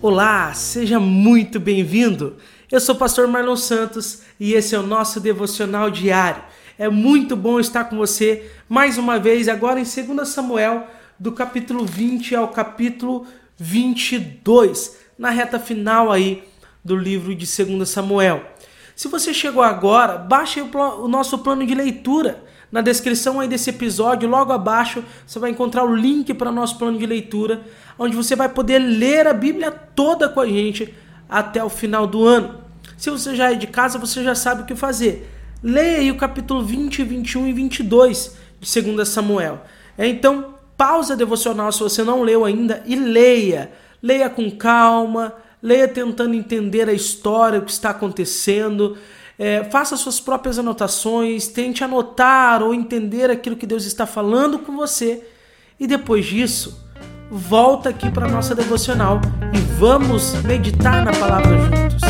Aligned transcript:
Olá, 0.00 0.54
seja 0.54 1.00
muito 1.00 1.58
bem-vindo. 1.58 2.36
Eu 2.70 2.78
sou 2.78 2.94
o 2.94 2.98
pastor 2.98 3.26
Marlon 3.26 3.56
Santos 3.56 4.22
e 4.38 4.52
esse 4.52 4.72
é 4.72 4.78
o 4.78 4.86
nosso 4.86 5.18
devocional 5.18 5.90
diário. 5.90 6.40
É 6.78 6.88
muito 6.88 7.34
bom 7.34 7.58
estar 7.58 7.82
com 7.82 7.96
você 7.96 8.48
mais 8.68 8.96
uma 8.96 9.18
vez 9.18 9.48
agora 9.48 9.80
em 9.80 9.82
2 9.82 10.28
Samuel, 10.28 10.86
do 11.18 11.32
capítulo 11.32 11.84
20 11.84 12.36
ao 12.36 12.46
capítulo 12.46 13.26
22, 13.56 14.96
na 15.18 15.30
reta 15.30 15.58
final 15.58 16.12
aí 16.12 16.44
do 16.84 16.94
livro 16.94 17.34
de 17.34 17.64
2 17.64 17.88
Samuel. 17.88 18.44
Se 18.94 19.08
você 19.08 19.34
chegou 19.34 19.64
agora, 19.64 20.16
baixe 20.16 20.60
o 20.60 21.08
nosso 21.08 21.38
plano 21.38 21.66
de 21.66 21.74
leitura. 21.74 22.44
Na 22.70 22.80
descrição 22.80 23.40
aí 23.40 23.48
desse 23.48 23.70
episódio, 23.70 24.28
logo 24.28 24.52
abaixo, 24.52 25.02
você 25.26 25.38
vai 25.38 25.50
encontrar 25.50 25.84
o 25.84 25.94
link 25.94 26.34
para 26.34 26.50
o 26.50 26.54
nosso 26.54 26.76
plano 26.76 26.98
de 26.98 27.06
leitura, 27.06 27.62
onde 27.98 28.14
você 28.14 28.36
vai 28.36 28.48
poder 28.48 28.78
ler 28.78 29.26
a 29.26 29.32
Bíblia 29.32 29.70
toda 29.70 30.28
com 30.28 30.40
a 30.40 30.46
gente 30.46 30.94
até 31.28 31.64
o 31.64 31.70
final 31.70 32.06
do 32.06 32.24
ano. 32.24 32.60
Se 32.96 33.10
você 33.10 33.34
já 33.34 33.52
é 33.52 33.54
de 33.54 33.66
casa, 33.66 33.98
você 33.98 34.22
já 34.22 34.34
sabe 34.34 34.62
o 34.62 34.64
que 34.66 34.74
fazer. 34.74 35.30
Leia 35.62 35.98
aí 35.98 36.10
o 36.10 36.16
capítulo 36.16 36.62
20, 36.62 37.02
21 37.02 37.48
e 37.48 37.52
22 37.52 38.36
de 38.60 38.82
2 38.82 39.08
Samuel. 39.08 39.62
É, 39.96 40.06
então, 40.06 40.54
pausa 40.76 41.16
devocional 41.16 41.72
se 41.72 41.80
você 41.80 42.04
não 42.04 42.22
leu 42.22 42.44
ainda 42.44 42.82
e 42.86 42.94
leia. 42.94 43.72
Leia 44.02 44.28
com 44.28 44.50
calma, 44.50 45.32
leia 45.62 45.88
tentando 45.88 46.34
entender 46.34 46.88
a 46.88 46.92
história, 46.92 47.58
o 47.58 47.62
que 47.62 47.72
está 47.72 47.90
acontecendo. 47.90 48.96
É, 49.40 49.62
faça 49.62 49.96
suas 49.96 50.18
próprias 50.18 50.58
anotações, 50.58 51.46
tente 51.46 51.84
anotar 51.84 52.60
ou 52.60 52.74
entender 52.74 53.30
aquilo 53.30 53.54
que 53.54 53.68
Deus 53.68 53.84
está 53.84 54.04
falando 54.04 54.58
com 54.58 54.74
você. 54.74 55.24
E 55.78 55.86
depois 55.86 56.26
disso, 56.26 56.84
volta 57.30 57.88
aqui 57.88 58.10
para 58.10 58.26
a 58.26 58.28
nossa 58.28 58.52
devocional 58.52 59.20
e 59.54 59.58
vamos 59.78 60.32
meditar 60.42 61.04
na 61.04 61.12
palavra 61.12 61.56
juntos. 61.56 62.02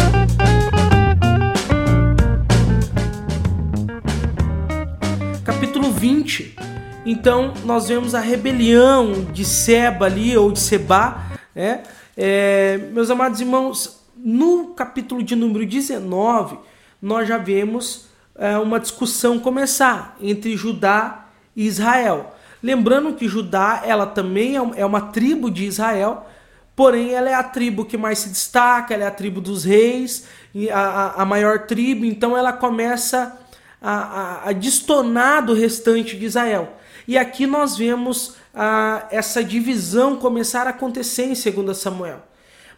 Capítulo 5.44 5.92
20. 5.92 6.56
Então, 7.04 7.52
nós 7.66 7.88
vemos 7.88 8.14
a 8.14 8.20
rebelião 8.20 9.24
de 9.34 9.44
Seba 9.44 10.06
ali, 10.06 10.34
ou 10.34 10.50
de 10.50 10.60
Seba, 10.60 11.26
né? 11.54 11.82
É, 12.16 12.78
meus 12.90 13.10
amados 13.10 13.38
irmãos, 13.38 14.00
no 14.16 14.68
capítulo 14.68 15.22
de 15.22 15.36
número 15.36 15.66
19, 15.66 16.58
nós 17.00 17.28
já 17.28 17.38
vemos 17.38 18.06
é, 18.34 18.58
uma 18.58 18.78
discussão 18.78 19.38
começar 19.38 20.16
entre 20.20 20.56
Judá 20.56 21.26
e 21.54 21.66
Israel. 21.66 22.34
Lembrando 22.62 23.14
que 23.14 23.28
Judá 23.28 23.82
ela 23.84 24.06
também 24.06 24.56
é, 24.56 24.60
é 24.76 24.86
uma 24.86 25.00
tribo 25.00 25.50
de 25.50 25.64
Israel, 25.64 26.26
porém 26.74 27.12
ela 27.12 27.28
é 27.28 27.34
a 27.34 27.42
tribo 27.42 27.84
que 27.84 27.96
mais 27.96 28.18
se 28.18 28.28
destaca, 28.28 28.94
ela 28.94 29.04
é 29.04 29.06
a 29.06 29.12
tribo 29.12 29.40
dos 29.40 29.64
reis, 29.64 30.26
a, 30.72 31.22
a 31.22 31.24
maior 31.24 31.66
tribo, 31.66 32.04
então 32.04 32.36
ela 32.36 32.52
começa 32.52 33.36
a, 33.80 33.92
a, 33.92 34.48
a 34.48 34.52
destonar 34.52 35.44
do 35.44 35.54
restante 35.54 36.16
de 36.16 36.26
Israel. 36.26 36.76
E 37.06 37.16
aqui 37.16 37.46
nós 37.46 37.76
vemos 37.76 38.34
a, 38.54 39.06
essa 39.10 39.42
divisão 39.42 40.16
começar 40.16 40.66
a 40.66 40.70
acontecer 40.70 41.24
em 41.24 41.64
2 41.64 41.76
Samuel. 41.76 42.22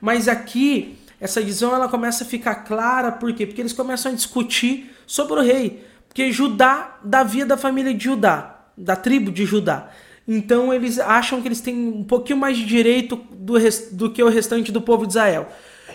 Mas 0.01 0.29
aqui 0.29 0.99
essa 1.21 1.41
visão 1.41 1.75
ela 1.75 1.89
começa 1.89 2.25
a 2.25 2.27
ficar 2.27 2.55
clara, 2.57 3.13
por 3.13 3.33
quê? 3.33 3.47
Porque 3.47 3.61
eles 3.61 3.75
começam 3.75 4.11
a 4.11 4.15
discutir 4.15 4.91
sobre 5.07 5.35
o 5.35 5.43
rei. 5.43 5.85
Porque 6.09 6.33
Judá, 6.33 6.99
Davi 7.05 7.43
é 7.43 7.45
da 7.45 7.57
família 7.57 7.93
de 7.93 8.03
Judá, 8.03 8.63
da 8.77 8.97
tribo 8.97 9.31
de 9.31 9.45
Judá. 9.45 9.91
Então 10.27 10.73
eles 10.73 10.99
acham 10.99 11.43
que 11.43 11.49
eles 11.49 11.61
têm 11.61 11.77
um 11.77 12.05
pouquinho 12.05 12.39
mais 12.39 12.57
de 12.57 12.65
direito 12.65 13.17
do, 13.33 13.55
do 13.93 14.11
que 14.11 14.23
o 14.23 14.29
restante 14.29 14.73
do 14.73 14.81
povo 14.81 15.07
de 15.07 15.13
Israel. 15.13 15.49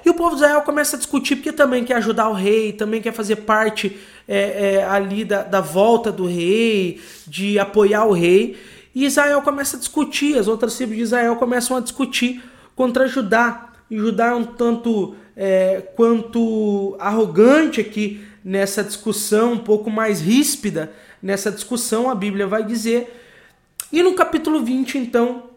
E 0.06 0.10
o 0.10 0.14
povo 0.14 0.36
de 0.36 0.44
Israel 0.44 0.62
começa 0.62 0.96
a 0.96 1.00
discutir 1.00 1.38
porque 1.38 1.52
também 1.52 1.84
quer 1.84 1.96
ajudar 1.96 2.30
o 2.30 2.34
rei, 2.34 2.72
também 2.72 3.02
quer 3.02 3.12
fazer 3.14 3.38
parte 3.38 3.98
é, 4.28 4.76
é, 4.76 4.84
ali 4.84 5.26
da, 5.26 5.42
da 5.42 5.62
volta 5.62 6.12
do 6.12 6.28
rei, 6.28 7.02
de 7.26 7.58
apoiar 7.58 8.06
o 8.06 8.14
rei. 8.14 8.56
E 8.94 9.06
Israel 9.06 9.42
começa 9.42 9.76
a 9.76 9.80
discutir, 9.80 10.38
as 10.38 10.48
outras 10.48 10.76
tribos 10.76 10.96
de 10.96 11.02
Israel 11.02 11.36
começam 11.38 11.76
a 11.76 11.80
discutir 11.80 12.44
contra 12.76 13.08
Judá 13.08 13.70
Judá 13.90 14.28
é 14.28 14.36
um 14.36 14.44
tanto 14.44 15.16
é, 15.36 15.82
quanto 15.96 16.96
arrogante 17.00 17.82
aqui 17.82 18.26
nessa 18.44 18.84
discussão, 18.84 19.54
um 19.54 19.58
pouco 19.58 19.90
mais 19.90 20.22
ríspida 20.22 20.92
nessa 21.22 21.52
discussão, 21.52 22.10
a 22.10 22.16
Bíblia 22.16 22.48
vai 22.48 22.64
dizer. 22.64 23.22
E 23.92 24.04
no 24.04 24.14
capítulo 24.14 24.64
20, 24.64 24.98
então, 24.98 25.50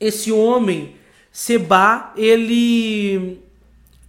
esse 0.00 0.32
homem, 0.32 0.94
Seba, 1.30 2.12
ele, 2.16 3.40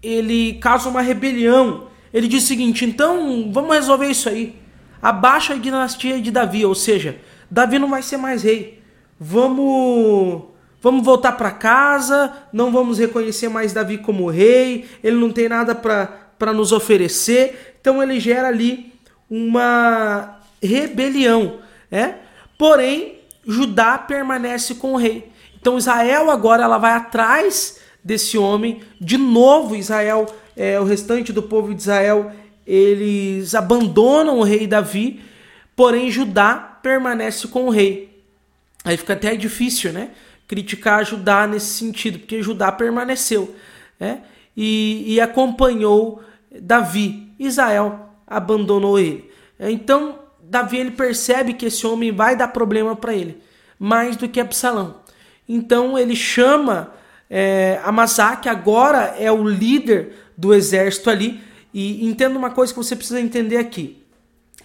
ele 0.01 0.53
causa 0.55 0.89
uma 0.89 1.01
rebelião. 1.01 1.87
Ele 2.13 2.27
diz 2.27 2.43
o 2.43 2.47
seguinte: 2.47 2.85
então 2.85 3.51
vamos 3.51 3.75
resolver 3.75 4.07
isso 4.07 4.29
aí. 4.29 4.55
Abaixa 5.01 5.53
a 5.53 5.57
dinastia 5.57 6.21
de 6.21 6.31
Davi, 6.31 6.65
ou 6.65 6.73
seja, 6.73 7.19
Davi 7.51 7.79
não 7.79 7.89
vai 7.89 8.01
ser 8.01 8.17
mais 8.17 8.43
rei. 8.43 8.81
Vamos 9.19 10.43
Vamos 10.87 11.03
voltar 11.03 11.33
para 11.33 11.51
casa, 11.51 12.31
não 12.53 12.71
vamos 12.71 12.97
reconhecer 12.97 13.49
mais 13.49 13.73
Davi 13.73 13.97
como 13.97 14.29
rei, 14.29 14.85
ele 15.03 15.17
não 15.17 15.33
tem 15.33 15.49
nada 15.49 15.75
para 15.75 16.53
nos 16.53 16.71
oferecer. 16.71 17.75
Então 17.81 18.01
ele 18.01 18.21
gera 18.21 18.47
ali 18.47 18.93
uma 19.29 20.39
rebelião. 20.63 21.59
Né? 21.91 22.19
Porém, 22.57 23.15
Judá 23.45 23.97
permanece 23.97 24.75
com 24.75 24.93
o 24.93 24.95
rei. 24.95 25.29
Então 25.59 25.77
Israel 25.77 26.31
agora 26.31 26.63
ela 26.63 26.77
vai 26.77 26.93
atrás 26.93 27.81
desse 28.01 28.37
homem. 28.37 28.79
De 29.01 29.17
novo, 29.17 29.75
Israel, 29.75 30.25
é, 30.55 30.79
o 30.79 30.85
restante 30.85 31.33
do 31.33 31.43
povo 31.43 31.75
de 31.75 31.81
Israel, 31.81 32.31
eles 32.65 33.53
abandonam 33.53 34.39
o 34.39 34.43
rei 34.43 34.65
Davi, 34.65 35.21
porém 35.75 36.09
Judá 36.09 36.55
permanece 36.81 37.45
com 37.49 37.65
o 37.65 37.69
rei. 37.69 38.23
Aí 38.85 38.95
fica 38.95 39.11
até 39.11 39.35
difícil, 39.35 39.91
né? 39.91 40.11
Criticar 40.47 41.05
Judá 41.05 41.45
nesse 41.45 41.77
sentido, 41.77 42.19
porque 42.19 42.41
Judá 42.41 42.71
permaneceu 42.71 43.55
né? 43.99 44.21
e, 44.55 45.15
e 45.15 45.21
acompanhou 45.21 46.21
Davi. 46.61 47.33
Israel 47.37 48.09
abandonou 48.25 48.97
ele. 48.97 49.29
Então, 49.59 50.19
Davi 50.41 50.77
ele 50.77 50.91
percebe 50.91 51.53
que 51.53 51.65
esse 51.65 51.85
homem 51.85 52.11
vai 52.11 52.35
dar 52.35 52.47
problema 52.47 52.95
para 52.95 53.13
ele, 53.13 53.41
mais 53.77 54.15
do 54.15 54.27
que 54.27 54.39
Absalão. 54.39 55.01
Então, 55.47 55.97
ele 55.97 56.15
chama 56.15 56.93
é, 57.29 57.79
Amazá, 57.83 58.35
que 58.35 58.49
agora 58.49 59.15
é 59.19 59.31
o 59.31 59.47
líder 59.47 60.13
do 60.37 60.53
exército 60.53 61.09
ali. 61.09 61.41
E 61.73 62.05
entenda 62.05 62.37
uma 62.37 62.49
coisa 62.49 62.73
que 62.73 62.79
você 62.79 62.95
precisa 62.95 63.19
entender 63.19 63.57
aqui. 63.57 64.01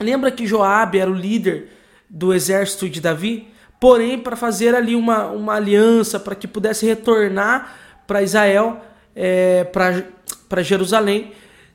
Lembra 0.01 0.31
que 0.31 0.47
Joabe 0.47 0.99
era 0.99 1.11
o 1.11 1.15
líder 1.15 1.69
do 2.09 2.33
exército 2.33 2.89
de 2.89 3.01
Davi? 3.01 3.52
Porém 3.83 4.17
para 4.17 4.37
fazer 4.37 4.77
ali 4.77 4.95
uma, 4.95 5.27
uma 5.27 5.55
aliança 5.55 6.21
para 6.21 6.37
que 6.37 6.47
pudesse 6.47 6.87
retornar 6.87 7.75
para 8.07 8.23
Israel, 8.23 8.81
é, 9.13 9.65
para 9.65 10.63
Jerusalém. 10.63 11.33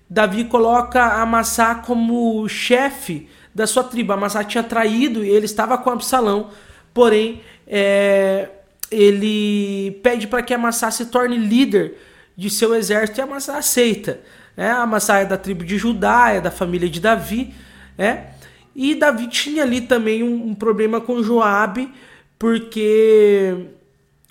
Davi 0.09 0.45
coloca 0.45 1.03
Amassá 1.03 1.75
como 1.75 2.47
chefe 2.47 3.27
da 3.53 3.67
sua 3.67 3.83
tribo. 3.83 4.13
Amassá 4.13 4.41
tinha 4.41 4.63
traído 4.63 5.21
e 5.21 5.27
ele 5.27 5.47
estava 5.47 5.77
com 5.77 5.89
Absalão, 5.89 6.49
porém 6.93 7.41
é, 7.67 8.51
ele 8.89 9.99
pede 10.01 10.27
para 10.27 10.41
que 10.41 10.53
Amassá 10.53 10.89
se 10.89 11.07
torne 11.07 11.37
líder 11.37 11.97
de 12.37 12.49
seu 12.49 12.73
exército 12.73 13.19
e 13.19 13.21
Amassá 13.21 13.57
aceita. 13.57 14.21
Né? 14.55 14.71
Amassá 14.71 15.17
é 15.17 15.25
da 15.25 15.35
tribo 15.35 15.65
de 15.65 15.77
Judá, 15.77 16.29
é 16.29 16.39
da 16.39 16.51
família 16.51 16.89
de 16.89 17.01
Davi. 17.01 17.53
Né? 17.97 18.27
E 18.79 18.93
Davi 18.93 19.25
tinha 19.25 19.63
ali 19.63 19.81
também 19.81 20.21
um, 20.21 20.49
um 20.49 20.53
problema 20.53 21.01
com 21.01 21.23
Joabe, 21.23 21.91
porque 22.37 23.65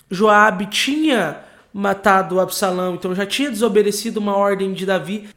Joabe 0.09 0.67
tinha 0.67 1.41
matado 1.73 2.39
Absalão, 2.39 2.95
então 2.95 3.13
já 3.13 3.25
tinha 3.25 3.51
desobedecido 3.51 4.21
uma 4.21 4.37
ordem 4.37 4.71
de 4.71 4.85
Davi. 4.85 5.27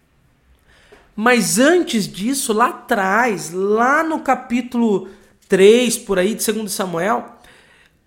Mas 1.17 1.59
antes 1.59 2.07
disso, 2.07 2.53
lá 2.53 2.69
atrás, 2.69 3.51
lá 3.53 4.05
no 4.05 4.21
capítulo 4.21 5.09
3, 5.49 5.99
por 5.99 6.17
aí, 6.17 6.33
de 6.33 6.53
2 6.53 6.71
Samuel, 6.71 7.35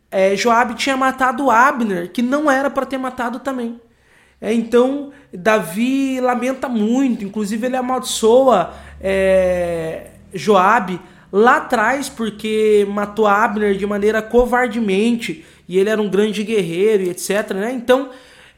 é, 0.10 0.38
Joabe 0.38 0.76
tinha 0.76 0.96
matado 0.96 1.52
Abner, 1.52 2.14
que 2.14 2.22
não 2.22 2.50
era 2.50 2.70
para 2.70 2.86
ter 2.86 2.98
matado 2.98 3.42
também. 3.42 3.78
É, 4.40 4.54
então, 4.54 5.12
Davi 5.34 6.22
lamenta 6.22 6.70
muito, 6.70 7.26
inclusive 7.26 7.66
ele 7.68 7.76
amaldiçoa 7.76 8.74
é, 9.02 10.13
Joabe 10.34 11.00
lá 11.32 11.58
atrás 11.58 12.10
porque 12.10 12.88
matou 12.90 13.28
Abner 13.28 13.76
de 13.76 13.86
maneira 13.86 14.22
covardemente 14.22 15.46
e 15.68 15.80
ele 15.80 15.90
era 15.90 16.02
um 16.02 16.10
grande 16.10 16.44
guerreiro 16.44 17.04
e 17.04 17.10
etc. 17.10 17.52
Né? 17.52 17.72
Então 17.74 18.10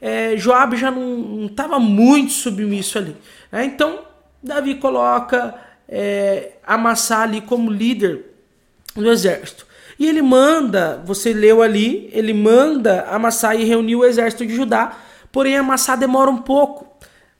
é, 0.01 0.36
Joabe 0.38 0.77
já 0.77 0.92
não 0.92 1.45
estava 1.45 1.80
muito 1.80 2.31
submisso 2.31 2.98
ali. 2.98 3.16
Né? 3.51 3.66
Então 3.66 4.00
Davi 4.42 4.75
coloca 4.75 5.56
é, 5.88 6.54
ali 6.66 7.42
como 7.42 7.72
líder 7.72 8.25
do 8.95 9.12
exército. 9.12 9.66
E 9.98 10.07
ele 10.07 10.22
manda, 10.22 11.01
você 11.06 11.31
leu 11.31 11.62
ali, 11.62 12.10
ele 12.12 12.33
manda 12.33 13.06
Amassar 13.10 13.57
e 13.57 13.63
reunir 13.63 13.95
o 13.95 14.04
exército 14.04 14.45
de 14.45 14.54
Judá 14.54 14.98
porém 15.36 15.57
amassar 15.57 15.98
demora 15.98 16.31
um 16.31 16.38
pouco. 16.38 16.88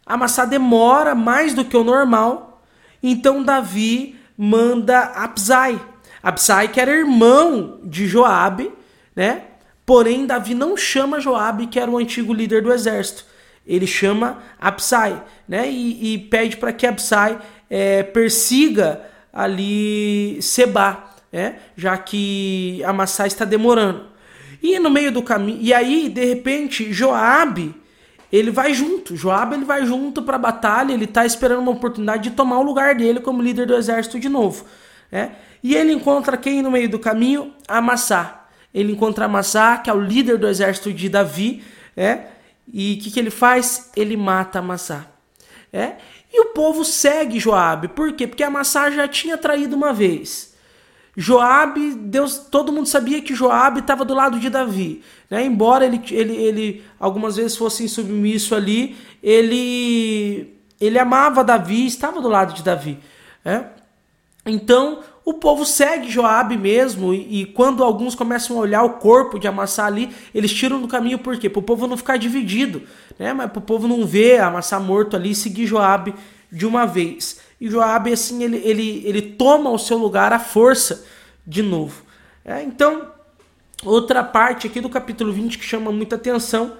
Amassar 0.06 0.50
demora 0.50 1.16
mais 1.16 1.54
do 1.54 1.64
que 1.64 1.78
o 1.78 1.84
normal, 1.86 2.62
então 3.02 3.42
Davi 3.42 4.15
manda 4.38 5.00
Absai. 5.00 5.80
Absai 6.22 6.68
que 6.68 6.80
era 6.80 6.92
irmão 6.92 7.80
de 7.84 8.08
Joabe, 8.08 8.72
né? 9.16 9.44
Porém, 9.86 10.26
Davi 10.26 10.56
não 10.56 10.76
chama 10.76 11.20
Joabe, 11.20 11.68
que 11.68 11.80
era 11.80 11.92
o 11.92 11.98
antigo 11.98 12.34
líder 12.34 12.64
do 12.64 12.74
exército. 12.74 13.26
Ele 13.66 13.86
chama 13.86 14.40
Absai, 14.60 15.24
né? 15.48 15.70
E, 15.70 16.14
e 16.14 16.18
pede 16.18 16.58
para 16.58 16.74
que 16.74 16.88
Absai 16.88 17.40
é, 17.70 18.04
persiga 18.04 19.02
ali 19.32 20.42
Seba, 20.42 21.04
né? 21.32 21.58
Já 21.76 21.98
que 21.98 22.82
Amassai 22.84 23.28
está 23.28 23.46
demorando. 23.46 24.06
E 24.62 24.80
no 24.80 24.90
meio 24.90 25.12
do 25.12 25.22
caminho, 25.22 25.60
e 25.62 25.74
aí 25.74 26.10
de 26.10 26.26
repente 26.26 26.92
Joabe 26.92 27.76
ele 28.32 28.52
vai 28.52 28.74
junto. 28.74 29.16
Joabe 29.16 29.56
ele 29.56 29.66
vai 29.66 29.86
junto 29.86 30.22
para 30.22 30.36
a 30.36 30.40
batalha. 30.40 30.94
Ele 30.94 31.06
está 31.06 31.26
esperando 31.26 31.60
uma 31.60 31.72
oportunidade 31.72 32.30
de 32.30 32.36
tomar 32.36 32.60
o 32.60 32.64
lugar 32.64 32.96
dele 32.96 33.20
como 33.20 33.42
líder 33.42 33.68
do 33.68 33.76
exército 33.76 34.20
de 34.20 34.30
novo. 34.30 34.66
Né? 35.12 35.34
E 35.64 35.76
ele 35.76 35.92
encontra 35.94 36.38
quem 36.38 36.62
no 36.62 36.72
meio 36.72 36.90
do 36.90 37.00
caminho? 37.00 37.54
Amassá 37.68 38.46
ele 38.76 38.92
encontra 38.92 39.24
Amassá, 39.24 39.78
que 39.78 39.90
é 39.90 39.94
o 39.94 40.02
líder 40.02 40.38
do 40.38 40.46
exército 40.46 40.92
de 40.92 41.08
Davi, 41.08 41.64
é? 41.96 42.26
E 42.72 42.96
o 42.96 43.04
que, 43.04 43.10
que 43.10 43.18
ele 43.18 43.30
faz? 43.30 43.90
Ele 43.96 44.18
mata 44.18 44.60
Amassá. 44.60 45.08
É? 45.72 45.94
E 46.32 46.42
o 46.42 46.48
povo 46.48 46.84
segue 46.84 47.40
Joabe. 47.40 47.88
Por 47.88 48.12
quê? 48.12 48.28
Porque 48.28 48.44
Amassá 48.44 48.92
já 48.92 49.08
tinha 49.08 49.38
traído 49.38 49.78
uma 49.78 49.94
vez. 49.94 50.54
Joabe, 51.18 51.96
Deus, 51.96 52.38
todo 52.38 52.72
mundo 52.72 52.88
sabia 52.88 53.22
que 53.22 53.34
Joabe 53.34 53.80
estava 53.80 54.04
do 54.04 54.14
lado 54.14 54.40
de 54.40 54.50
Davi, 54.50 55.02
né? 55.30 55.46
Embora 55.46 55.86
ele, 55.86 56.02
ele, 56.12 56.36
ele 56.36 56.84
algumas 57.00 57.38
vezes 57.38 57.56
fosse 57.56 57.84
insubmisso 57.84 58.54
ali, 58.54 58.98
ele 59.24 60.54
ele 60.80 61.00
amava 61.00 61.44
Davi, 61.44 61.86
estava 61.86 62.22
do 62.22 62.28
lado 62.28 62.54
de 62.54 62.62
Davi, 62.62 63.00
né? 63.46 63.70
Então 64.46 65.00
o 65.24 65.34
povo 65.34 65.66
segue 65.66 66.10
Joabe 66.10 66.56
mesmo, 66.56 67.12
e, 67.12 67.42
e, 67.42 67.46
quando 67.48 67.84
alguns 67.84 68.14
começam 68.14 68.58
a 68.58 68.60
olhar 68.60 68.84
o 68.84 68.92
corpo 68.92 69.40
de 69.40 69.48
Amassá 69.48 69.88
ali, 69.88 70.16
eles 70.36 70.54
tiram 70.54 70.80
do 70.80 70.88
caminho 70.88 71.18
por 71.18 71.36
quê? 71.40 71.50
Para 71.50 71.60
o 71.60 71.64
povo 71.64 71.88
não 71.88 71.98
ficar 71.98 72.18
dividido, 72.18 72.84
né? 73.18 73.34
Mas 73.34 73.50
para 73.50 73.58
o 73.60 73.62
povo 73.62 73.88
não 73.88 74.06
ver 74.06 74.42
Amassá 74.42 74.80
morto 74.80 75.16
ali 75.16 75.32
e 75.32 75.36
seguir 75.36 75.66
Joabe 75.66 76.14
de 76.52 76.66
uma 76.66 76.86
vez. 76.86 77.40
E 77.60 77.70
Joabe, 77.70 78.12
assim, 78.12 78.44
ele, 78.44 78.58
ele, 78.58 79.04
ele 79.06 79.22
toma 79.22 79.70
o 79.70 79.78
seu 79.78 79.98
lugar 79.98 80.34
à 80.34 80.40
força 80.40 81.06
de 81.46 81.62
novo. 81.62 82.04
É, 82.44 82.62
então, 82.62 83.12
outra 83.84 84.24
parte 84.24 84.68
aqui 84.68 84.82
do 84.82 84.90
capítulo 84.90 85.32
20 85.32 85.58
que 85.58 85.66
chama 85.66 85.92
muita 85.92 86.16
atenção 86.16 86.78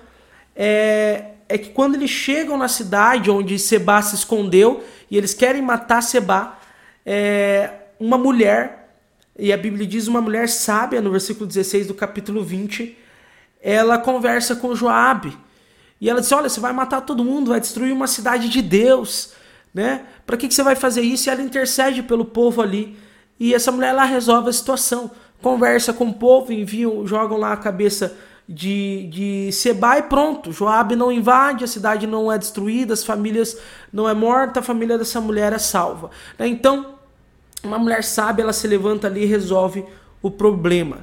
é, 0.56 1.32
é 1.48 1.58
que 1.58 1.70
quando 1.70 1.96
eles 1.96 2.10
chegam 2.10 2.58
na 2.58 2.68
cidade 2.68 3.30
onde 3.30 3.58
Seba 3.60 4.02
se 4.02 4.16
escondeu 4.16 4.84
e 5.10 5.18
eles 5.18 5.34
querem 5.34 5.62
matar 5.62 6.02
Seba, 6.02 6.58
é, 7.06 7.72
uma 8.00 8.18
mulher, 8.18 8.90
e 9.38 9.54
a 9.54 9.58
Bíblia 9.58 9.86
diz 9.86 10.08
uma 10.08 10.22
mulher 10.22 10.50
sábia, 10.50 11.02
no 11.02 11.12
versículo 11.12 11.46
16 11.46 11.88
do 11.88 11.94
capítulo 11.94 12.44
20, 12.44 12.98
ela 13.62 13.98
conversa 13.98 14.56
com 14.56 14.76
Joabe. 14.76 15.38
E 16.00 16.10
ela 16.10 16.22
diz: 16.22 16.32
Olha, 16.32 16.50
você 16.50 16.60
vai 16.60 16.74
matar 16.74 17.02
todo 17.02 17.24
mundo, 17.24 17.50
vai 17.50 17.60
destruir 17.60 17.94
uma 17.94 18.08
cidade 18.08 18.50
de 18.50 18.62
Deus, 18.62 19.34
né? 19.76 20.06
Para 20.26 20.38
que, 20.38 20.48
que 20.48 20.54
você 20.54 20.64
vai 20.64 20.74
fazer 20.74 21.02
isso? 21.02 21.28
E 21.28 21.30
ela 21.30 21.42
intercede 21.42 22.02
pelo 22.02 22.24
povo 22.24 22.62
ali. 22.62 22.98
E 23.38 23.54
essa 23.54 23.74
mulher 23.74 23.92
lá 23.92 24.06
resolve 24.06 24.50
a 24.50 24.54
situação, 24.54 25.12
conversa 25.42 25.92
com 25.92 26.06
o 26.06 26.14
povo, 26.14 26.54
enviam, 26.54 27.06
jogam 27.06 27.38
lá 27.38 27.52
a 27.52 27.58
cabeça 27.58 28.18
de, 28.48 29.10
de 29.12 29.52
Seba 29.52 29.98
e 29.98 30.04
pronto. 30.04 30.54
Joabe 30.54 30.96
não 30.96 31.12
invade, 31.12 31.66
a 31.66 31.68
cidade 31.68 32.08
não 32.08 32.32
é 32.32 32.38
destruída, 32.38 32.94
as 32.94 33.04
famílias 33.04 33.58
não 33.92 34.08
é 34.08 34.14
morta, 34.14 34.62
a 34.62 34.64
família 34.64 34.98
dessa 34.98 35.20
mulher 35.20 35.52
é 35.52 35.60
salva. 35.60 36.10
Né? 36.40 36.48
Então, 36.48 36.96
uma 37.62 37.78
mulher 37.78 38.02
sábia, 38.02 38.44
ela 38.44 38.54
se 38.54 38.66
levanta 38.70 39.08
ali 39.08 39.24
e 39.24 39.26
resolve 39.26 39.84
o 40.22 40.32
problema. 40.32 41.00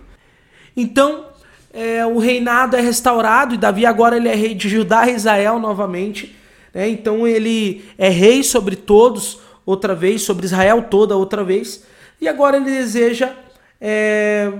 Então, 0.74 1.26
é, 1.74 2.06
o 2.06 2.18
reinado 2.18 2.74
é 2.74 2.80
restaurado 2.80 3.54
e 3.54 3.58
Davi 3.58 3.84
agora 3.84 4.16
ele 4.16 4.28
é 4.28 4.34
rei 4.34 4.54
de 4.54 4.70
Judá 4.70 5.06
e 5.06 5.14
Israel 5.14 5.58
novamente. 5.58 6.40
Né? 6.72 6.88
Então 6.88 7.26
ele 7.26 7.84
é 7.98 8.08
rei 8.08 8.42
sobre 8.42 8.76
todos 8.76 9.38
outra 9.64 9.94
vez, 9.94 10.22
sobre 10.22 10.46
Israel 10.46 10.86
toda 10.90 11.16
outra 11.16 11.44
vez. 11.44 11.84
E 12.20 12.28
agora 12.28 12.56
ele 12.56 12.66
deseja 12.66 13.34
é, 13.80 14.52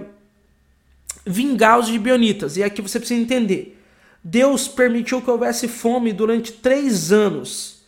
vingar 1.25 1.79
os 1.79 1.87
gibeonitas. 1.87 2.57
E 2.57 2.63
aqui 2.63 2.83
você 2.83 2.99
precisa 2.99 3.21
entender. 3.21 3.79
Deus 4.23 4.69
permitiu 4.69 5.21
que 5.21 5.31
houvesse 5.31 5.67
fome 5.67 6.13
durante 6.13 6.53
três 6.53 7.13
anos. 7.13 7.83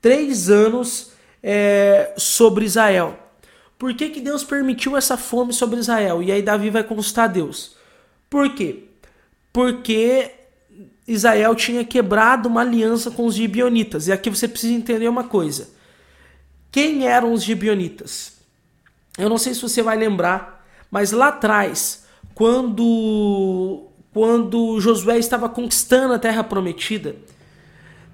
Três 0.00 0.50
anos 0.50 1.12
é, 1.42 2.12
sobre 2.16 2.64
Israel. 2.64 3.18
Por 3.78 3.94
que, 3.94 4.08
que 4.08 4.20
Deus 4.20 4.42
permitiu 4.42 4.96
essa 4.96 5.16
fome 5.16 5.52
sobre 5.52 5.78
Israel? 5.78 6.22
E 6.22 6.32
aí 6.32 6.42
Davi 6.42 6.70
vai 6.70 6.82
consultar 6.82 7.26
Deus. 7.28 7.76
Por 8.28 8.54
quê? 8.54 8.84
Porque 9.52 10.30
Israel 11.06 11.54
tinha 11.54 11.84
quebrado 11.84 12.48
uma 12.48 12.62
aliança 12.62 13.10
com 13.10 13.26
os 13.26 13.34
gibionitas. 13.34 14.08
E 14.08 14.12
aqui 14.12 14.28
você 14.28 14.48
precisa 14.48 14.74
entender 14.74 15.08
uma 15.08 15.24
coisa. 15.24 15.68
Quem 16.70 17.06
eram 17.06 17.32
os 17.32 17.42
gibionitas? 17.42 18.34
Eu 19.16 19.28
não 19.28 19.38
sei 19.38 19.54
se 19.54 19.62
você 19.62 19.82
vai 19.82 19.96
lembrar, 19.96 20.66
mas 20.90 21.12
lá 21.12 21.28
atrás, 21.28 22.04
quando 22.34 23.84
quando 24.12 24.80
Josué 24.80 25.18
estava 25.18 25.46
conquistando 25.46 26.14
a 26.14 26.18
terra 26.18 26.42
prometida, 26.42 27.16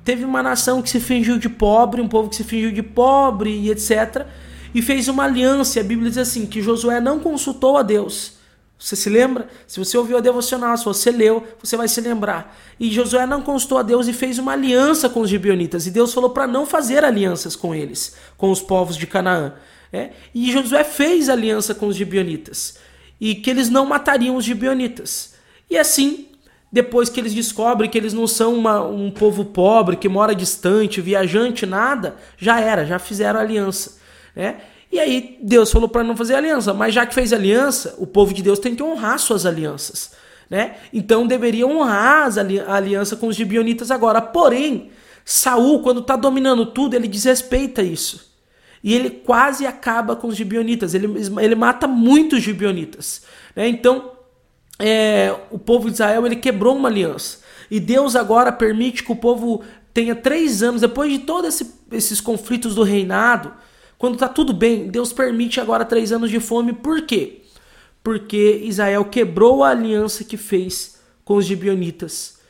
teve 0.04 0.24
uma 0.24 0.42
nação 0.42 0.82
que 0.82 0.90
se 0.90 0.98
fingiu 0.98 1.38
de 1.38 1.48
pobre, 1.48 2.00
um 2.00 2.08
povo 2.08 2.28
que 2.28 2.36
se 2.36 2.42
fingiu 2.42 2.72
de 2.72 2.82
pobre 2.82 3.50
e 3.50 3.70
etc 3.70 4.26
e 4.74 4.80
fez 4.80 5.08
uma 5.08 5.24
aliança. 5.24 5.80
A 5.80 5.84
Bíblia 5.84 6.08
diz 6.08 6.18
assim: 6.18 6.46
que 6.46 6.62
Josué 6.62 7.00
não 7.00 7.18
consultou 7.18 7.76
a 7.76 7.82
Deus. 7.82 8.34
Você 8.82 8.96
se 8.96 9.08
lembra? 9.08 9.46
Se 9.64 9.79
você 9.79 9.96
ouviu 9.96 10.17
a 10.17 10.20
devocional, 10.20 10.76
se 10.76 10.84
você 10.84 11.12
leu, 11.12 11.46
você 11.62 11.76
vai 11.76 11.87
se 11.87 12.00
lembrar. 12.00 12.58
E 12.81 12.90
Josué 12.90 13.25
não 13.26 13.40
consultou 13.40 13.79
a 13.79 13.82
Deus 13.82 14.08
e 14.08 14.12
fez 14.12 14.40
uma 14.40 14.55
aliança 14.55 15.08
com 15.08 15.20
os 15.20 15.31
gibionitas. 15.31 15.87
E 15.87 15.90
Deus 15.93 16.12
falou 16.12 16.31
para 16.31 16.49
não 16.49 16.67
fazer 16.67 17.05
alianças 17.05 17.55
com 17.55 17.73
eles, 17.73 18.17
com 18.37 18.50
os 18.50 18.61
povos 18.61 18.96
de 18.96 19.06
Canaã. 19.06 19.55
É? 19.93 20.11
E 20.34 20.50
Josué 20.50 20.82
fez 20.82 21.29
aliança 21.29 21.76
com 21.76 21.87
os 21.87 21.94
gibionitas. 21.94 22.79
E 23.20 23.36
que 23.36 23.51
eles 23.51 23.70
não 23.70 23.86
matariam 23.86 24.34
os 24.34 24.44
gibionitas. 24.44 25.34
E 25.70 25.79
assim, 25.79 26.31
depois 26.72 27.08
que 27.08 27.20
eles 27.20 27.32
descobrem 27.32 27.89
que 27.89 27.96
eles 27.96 28.12
não 28.12 28.27
são 28.27 28.53
uma, 28.53 28.84
um 28.84 29.12
povo 29.12 29.44
pobre, 29.44 29.94
que 29.94 30.08
mora 30.08 30.34
distante, 30.34 31.01
viajante, 31.01 31.65
nada, 31.65 32.17
já 32.36 32.60
era, 32.60 32.84
já 32.84 32.98
fizeram 32.98 33.39
aliança 33.39 34.03
né? 34.34 34.56
E 34.93 35.01
aí 35.01 35.39
Deus 35.41 35.72
falou 35.72 35.89
para 35.89 36.05
não 36.05 36.15
fazer 36.15 36.34
aliança, 36.34 36.75
mas 36.75 36.93
já 36.93 37.06
que 37.06 37.15
fez 37.15 37.32
aliança, 37.32 37.94
o 37.96 38.06
povo 38.06 38.34
de 38.34 38.43
Deus 38.43 38.58
tem 38.58 38.77
que 38.77 38.82
honrar 38.82 39.19
suas 39.19 39.46
alianças, 39.46 40.13
né? 40.51 40.77
Então 40.93 41.27
deveria 41.27 41.67
honrar 41.67 42.29
a 42.67 42.75
aliança 42.75 43.17
com 43.17 43.29
os 43.29 43.34
gibionitas 43.34 43.91
agora. 43.91 44.20
Porém, 44.20 44.91
Saul, 45.25 45.81
quando 45.81 46.01
está 46.01 46.15
dominando 46.15 46.67
tudo, 46.67 46.94
ele 46.94 47.08
desrespeita 47.08 47.82
isso. 47.82 48.31
E 48.84 48.94
ele 48.94 49.08
quase 49.08 49.65
acaba 49.65 50.15
com 50.15 50.29
os 50.29 50.37
gibionitas. 50.37 50.93
Ele, 50.93 51.08
ele 51.41 51.55
mata 51.55 51.87
muitos 51.87 52.43
gibionitas. 52.43 53.22
Né? 53.55 53.69
Então, 53.69 54.11
é, 54.79 55.34
o 55.51 55.58
povo 55.58 55.87
de 55.87 55.94
Israel 55.94 56.27
ele 56.27 56.37
quebrou 56.37 56.77
uma 56.77 56.89
aliança. 56.89 57.39
E 57.70 57.81
Deus 57.81 58.15
agora 58.15 58.53
permite 58.53 59.05
que 59.05 59.13
o 59.13 59.17
povo 59.17 59.63
tenha 59.94 60.15
três 60.15 60.63
anos, 60.63 60.81
depois 60.81 61.11
de 61.11 61.20
todos 61.20 61.55
esse, 61.55 61.75
esses 61.93 62.20
conflitos 62.20 62.75
do 62.75 62.82
reinado, 62.82 63.55
quando 64.02 64.14
está 64.14 64.26
tudo 64.26 64.52
bem, 64.52 64.88
Deus 64.88 65.12
permite 65.12 65.60
agora 65.60 65.84
três 65.84 66.10
anos 66.10 66.28
de 66.28 66.40
fome. 66.40 66.72
Por 66.72 67.02
quê? 67.02 67.42
Porque 68.02 68.60
Israel 68.64 69.04
quebrou 69.04 69.62
a 69.62 69.68
aliança 69.68 70.24
que 70.24 70.36
fez 70.36 70.98
com 71.24 71.36
os 71.36 71.44
gibionitas 71.44 72.40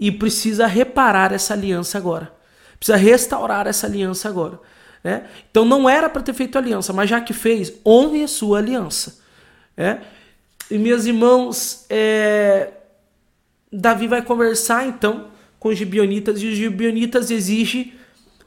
e 0.00 0.10
precisa 0.10 0.66
reparar 0.66 1.30
essa 1.30 1.52
aliança 1.52 1.98
agora. 1.98 2.32
Precisa 2.78 2.96
restaurar 2.96 3.66
essa 3.66 3.86
aliança 3.86 4.26
agora. 4.26 4.58
Né? 5.04 5.26
Então 5.50 5.66
não 5.66 5.86
era 5.86 6.08
para 6.08 6.22
ter 6.22 6.32
feito 6.32 6.56
aliança, 6.56 6.94
mas 6.94 7.10
já 7.10 7.20
que 7.20 7.34
fez, 7.34 7.74
honre 7.84 8.24
a 8.24 8.28
sua 8.28 8.56
aliança. 8.56 9.20
Né? 9.76 10.00
E 10.70 10.78
meus 10.78 11.04
irmãos, 11.04 11.84
é... 11.90 12.70
Davi 13.70 14.06
vai 14.06 14.22
conversar 14.22 14.86
então 14.86 15.28
com 15.60 15.68
os 15.68 15.76
gibionitas 15.76 16.40
e 16.40 16.46
os 16.46 16.56
gibionitas 16.56 17.30
exigem 17.30 17.92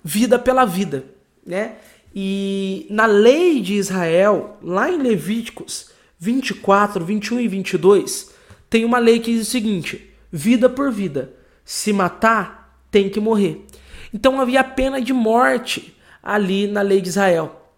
vida 0.03 0.39
pela 0.39 0.65
vida. 0.65 1.05
Né? 1.45 1.75
E 2.15 2.87
na 2.89 3.05
lei 3.05 3.59
de 3.59 3.73
Israel, 3.73 4.57
lá 4.63 4.89
em 4.89 4.97
Levíticos 4.97 5.91
24, 6.17 7.03
21 7.03 7.41
e 7.41 7.47
22, 7.49 8.33
tem 8.69 8.85
uma 8.85 8.99
lei 8.99 9.19
que 9.19 9.33
diz 9.33 9.47
o 9.47 9.51
seguinte: 9.51 10.13
vida 10.31 10.69
por 10.69 10.91
vida. 10.91 11.33
Se 11.65 11.91
matar, 11.91 12.79
tem 12.89 13.09
que 13.09 13.19
morrer. 13.19 13.65
Então 14.13 14.39
havia 14.39 14.61
a 14.61 14.63
pena 14.63 15.01
de 15.01 15.11
morte 15.11 15.93
ali 16.23 16.67
na 16.67 16.81
lei 16.81 17.01
de 17.01 17.09
Israel. 17.09 17.69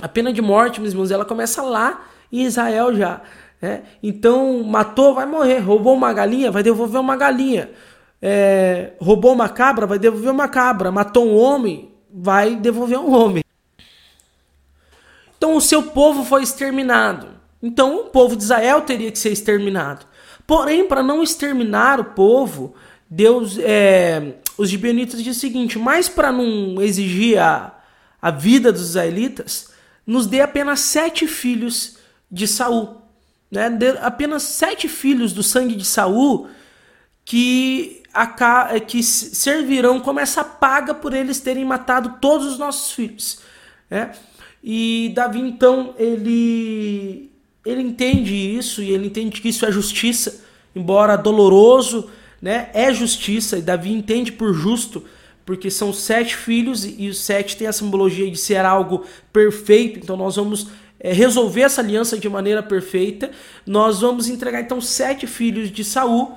A 0.00 0.08
pena 0.08 0.32
de 0.32 0.40
morte, 0.40 0.80
meus 0.80 0.92
irmãos, 0.92 1.10
ela 1.10 1.24
começa 1.24 1.62
lá 1.62 2.06
em 2.32 2.42
Israel 2.42 2.94
já. 2.96 3.20
Né? 3.60 3.82
Então, 4.02 4.62
matou, 4.62 5.14
vai 5.14 5.26
morrer. 5.26 5.58
Roubou 5.58 5.94
uma 5.94 6.12
galinha, 6.12 6.50
vai 6.50 6.62
devolver 6.62 7.00
uma 7.00 7.16
galinha. 7.16 7.70
é, 8.20 8.92
roubou 8.98 9.32
uma 9.32 9.48
cabra, 9.48 9.86
vai 9.86 9.98
devolver 9.98 10.30
uma 10.30 10.48
cabra. 10.48 10.90
Matou 10.90 11.26
um 11.26 11.36
homem, 11.36 11.92
vai 12.10 12.56
devolver 12.56 12.98
um 12.98 13.12
homem. 13.12 13.43
Então 15.44 15.56
o 15.56 15.60
seu 15.60 15.82
povo 15.82 16.24
foi 16.24 16.42
exterminado. 16.42 17.28
Então 17.62 18.00
o 18.00 18.04
povo 18.04 18.34
de 18.34 18.42
Israel 18.42 18.80
teria 18.80 19.12
que 19.12 19.18
ser 19.18 19.30
exterminado. 19.30 20.06
Porém, 20.46 20.88
para 20.88 21.02
não 21.02 21.22
exterminar 21.22 22.00
o 22.00 22.04
povo, 22.06 22.74
Deus, 23.10 23.58
é, 23.58 24.36
os 24.56 24.70
gibeonitas 24.70 25.18
dizem 25.18 25.32
o 25.32 25.34
seguinte: 25.34 25.78
mas 25.78 26.08
para 26.08 26.32
não 26.32 26.80
exigir 26.80 27.38
a, 27.38 27.78
a 28.22 28.30
vida 28.30 28.72
dos 28.72 28.88
israelitas, 28.88 29.70
nos 30.06 30.26
dê 30.26 30.40
apenas 30.40 30.80
sete 30.80 31.26
filhos 31.26 31.98
de 32.30 32.48
Saul, 32.48 33.02
né? 33.50 33.68
De, 33.68 33.98
apenas 33.98 34.44
sete 34.44 34.88
filhos 34.88 35.34
do 35.34 35.42
sangue 35.42 35.76
de 35.76 35.84
Saul 35.84 36.48
que 37.22 38.02
a, 38.14 38.80
que 38.80 39.02
servirão 39.02 40.00
como 40.00 40.20
essa 40.20 40.42
paga 40.42 40.94
por 40.94 41.12
eles 41.12 41.38
terem 41.38 41.66
matado 41.66 42.16
todos 42.18 42.46
os 42.46 42.58
nossos 42.58 42.92
filhos, 42.92 43.40
né? 43.90 44.10
E 44.66 45.12
Davi 45.14 45.40
então 45.40 45.94
ele 45.98 47.30
ele 47.66 47.82
entende 47.82 48.34
isso 48.34 48.82
e 48.82 48.90
ele 48.90 49.08
entende 49.08 49.42
que 49.42 49.50
isso 49.50 49.66
é 49.66 49.70
justiça, 49.70 50.42
embora 50.74 51.16
doloroso, 51.16 52.08
né? 52.40 52.70
É 52.72 52.92
justiça 52.92 53.58
e 53.58 53.62
Davi 53.62 53.92
entende 53.92 54.32
por 54.32 54.54
justo, 54.54 55.04
porque 55.44 55.70
são 55.70 55.92
sete 55.92 56.34
filhos 56.34 56.84
e 56.84 57.08
os 57.08 57.18
sete 57.18 57.58
tem 57.58 57.66
a 57.66 57.72
simbologia 57.72 58.30
de 58.30 58.38
ser 58.38 58.64
algo 58.64 59.04
perfeito. 59.30 59.98
Então 59.98 60.16
nós 60.16 60.36
vamos 60.36 60.68
é, 60.98 61.12
resolver 61.12 61.60
essa 61.60 61.82
aliança 61.82 62.18
de 62.18 62.28
maneira 62.30 62.62
perfeita. 62.62 63.30
Nós 63.66 64.00
vamos 64.00 64.30
entregar 64.30 64.62
então 64.62 64.80
sete 64.80 65.26
filhos 65.26 65.70
de 65.70 65.84
Saul 65.84 66.32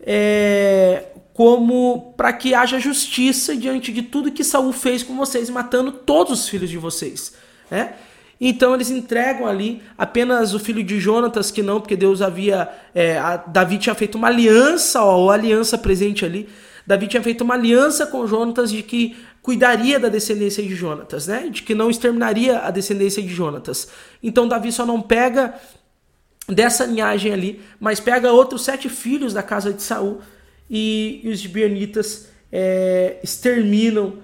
é, 0.00 1.04
como 1.34 2.14
para 2.16 2.32
que 2.32 2.54
haja 2.54 2.78
justiça 2.78 3.54
diante 3.54 3.92
de 3.92 4.00
tudo 4.00 4.32
que 4.32 4.42
Saul 4.42 4.72
fez 4.72 5.02
com 5.02 5.14
vocês, 5.16 5.50
matando 5.50 5.92
todos 5.92 6.40
os 6.40 6.48
filhos 6.48 6.70
de 6.70 6.78
vocês. 6.78 7.34
Né? 7.70 7.94
Então 8.40 8.74
eles 8.74 8.90
entregam 8.90 9.46
ali 9.46 9.82
apenas 9.96 10.54
o 10.54 10.60
filho 10.60 10.82
de 10.82 11.00
Jonatas, 11.00 11.50
que 11.50 11.62
não, 11.62 11.80
porque 11.80 11.96
Deus 11.96 12.22
havia. 12.22 12.68
É, 12.94 13.18
Davi 13.48 13.78
tinha 13.78 13.94
feito 13.94 14.16
uma 14.16 14.28
aliança, 14.28 15.02
ó, 15.02 15.30
a 15.30 15.34
aliança 15.34 15.76
presente 15.76 16.24
ali. 16.24 16.48
Davi 16.86 17.06
tinha 17.06 17.22
feito 17.22 17.42
uma 17.42 17.54
aliança 17.54 18.06
com 18.06 18.26
Jonatas 18.26 18.70
de 18.70 18.82
que 18.82 19.16
cuidaria 19.42 19.98
da 19.98 20.08
descendência 20.08 20.62
de 20.62 20.74
Jonatas, 20.74 21.26
né? 21.26 21.48
De 21.50 21.62
que 21.62 21.74
não 21.74 21.90
exterminaria 21.90 22.60
a 22.60 22.70
descendência 22.70 23.22
de 23.22 23.28
Jonatas. 23.28 23.88
Então 24.22 24.46
Davi 24.46 24.70
só 24.70 24.86
não 24.86 25.02
pega 25.02 25.54
dessa 26.48 26.86
linhagem 26.86 27.32
ali, 27.32 27.60
mas 27.78 28.00
pega 28.00 28.32
outros 28.32 28.62
sete 28.64 28.88
filhos 28.88 29.34
da 29.34 29.42
casa 29.42 29.72
de 29.72 29.82
Saul 29.82 30.20
e, 30.70 31.20
e 31.24 31.28
os 31.28 31.40
gibeonitas 31.40 32.28
é, 32.52 33.18
exterminam 33.22 34.14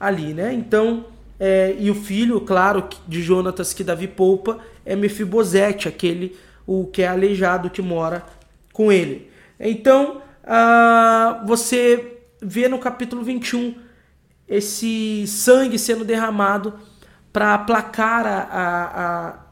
ali, 0.00 0.32
né? 0.32 0.52
Então 0.54 1.06
é, 1.38 1.76
e 1.78 1.90
o 1.90 1.94
filho, 1.94 2.40
claro, 2.40 2.88
de 3.06 3.22
Jonatas 3.22 3.72
que 3.72 3.84
Davi 3.84 4.08
poupa 4.08 4.58
é 4.84 4.96
Mefibosete, 4.96 5.88
aquele 5.88 6.36
o 6.66 6.86
que 6.86 7.02
é 7.02 7.08
aleijado 7.08 7.70
que 7.70 7.80
mora 7.80 8.24
com 8.72 8.92
ele. 8.92 9.30
Então, 9.58 10.20
ah, 10.44 11.42
você 11.46 12.18
vê 12.42 12.68
no 12.68 12.78
capítulo 12.78 13.22
21 13.22 13.74
esse 14.46 15.26
sangue 15.26 15.78
sendo 15.78 16.04
derramado 16.04 16.74
para 17.32 17.54
aplacar 17.54 18.26
a, 18.26 18.38
a, 18.38 19.02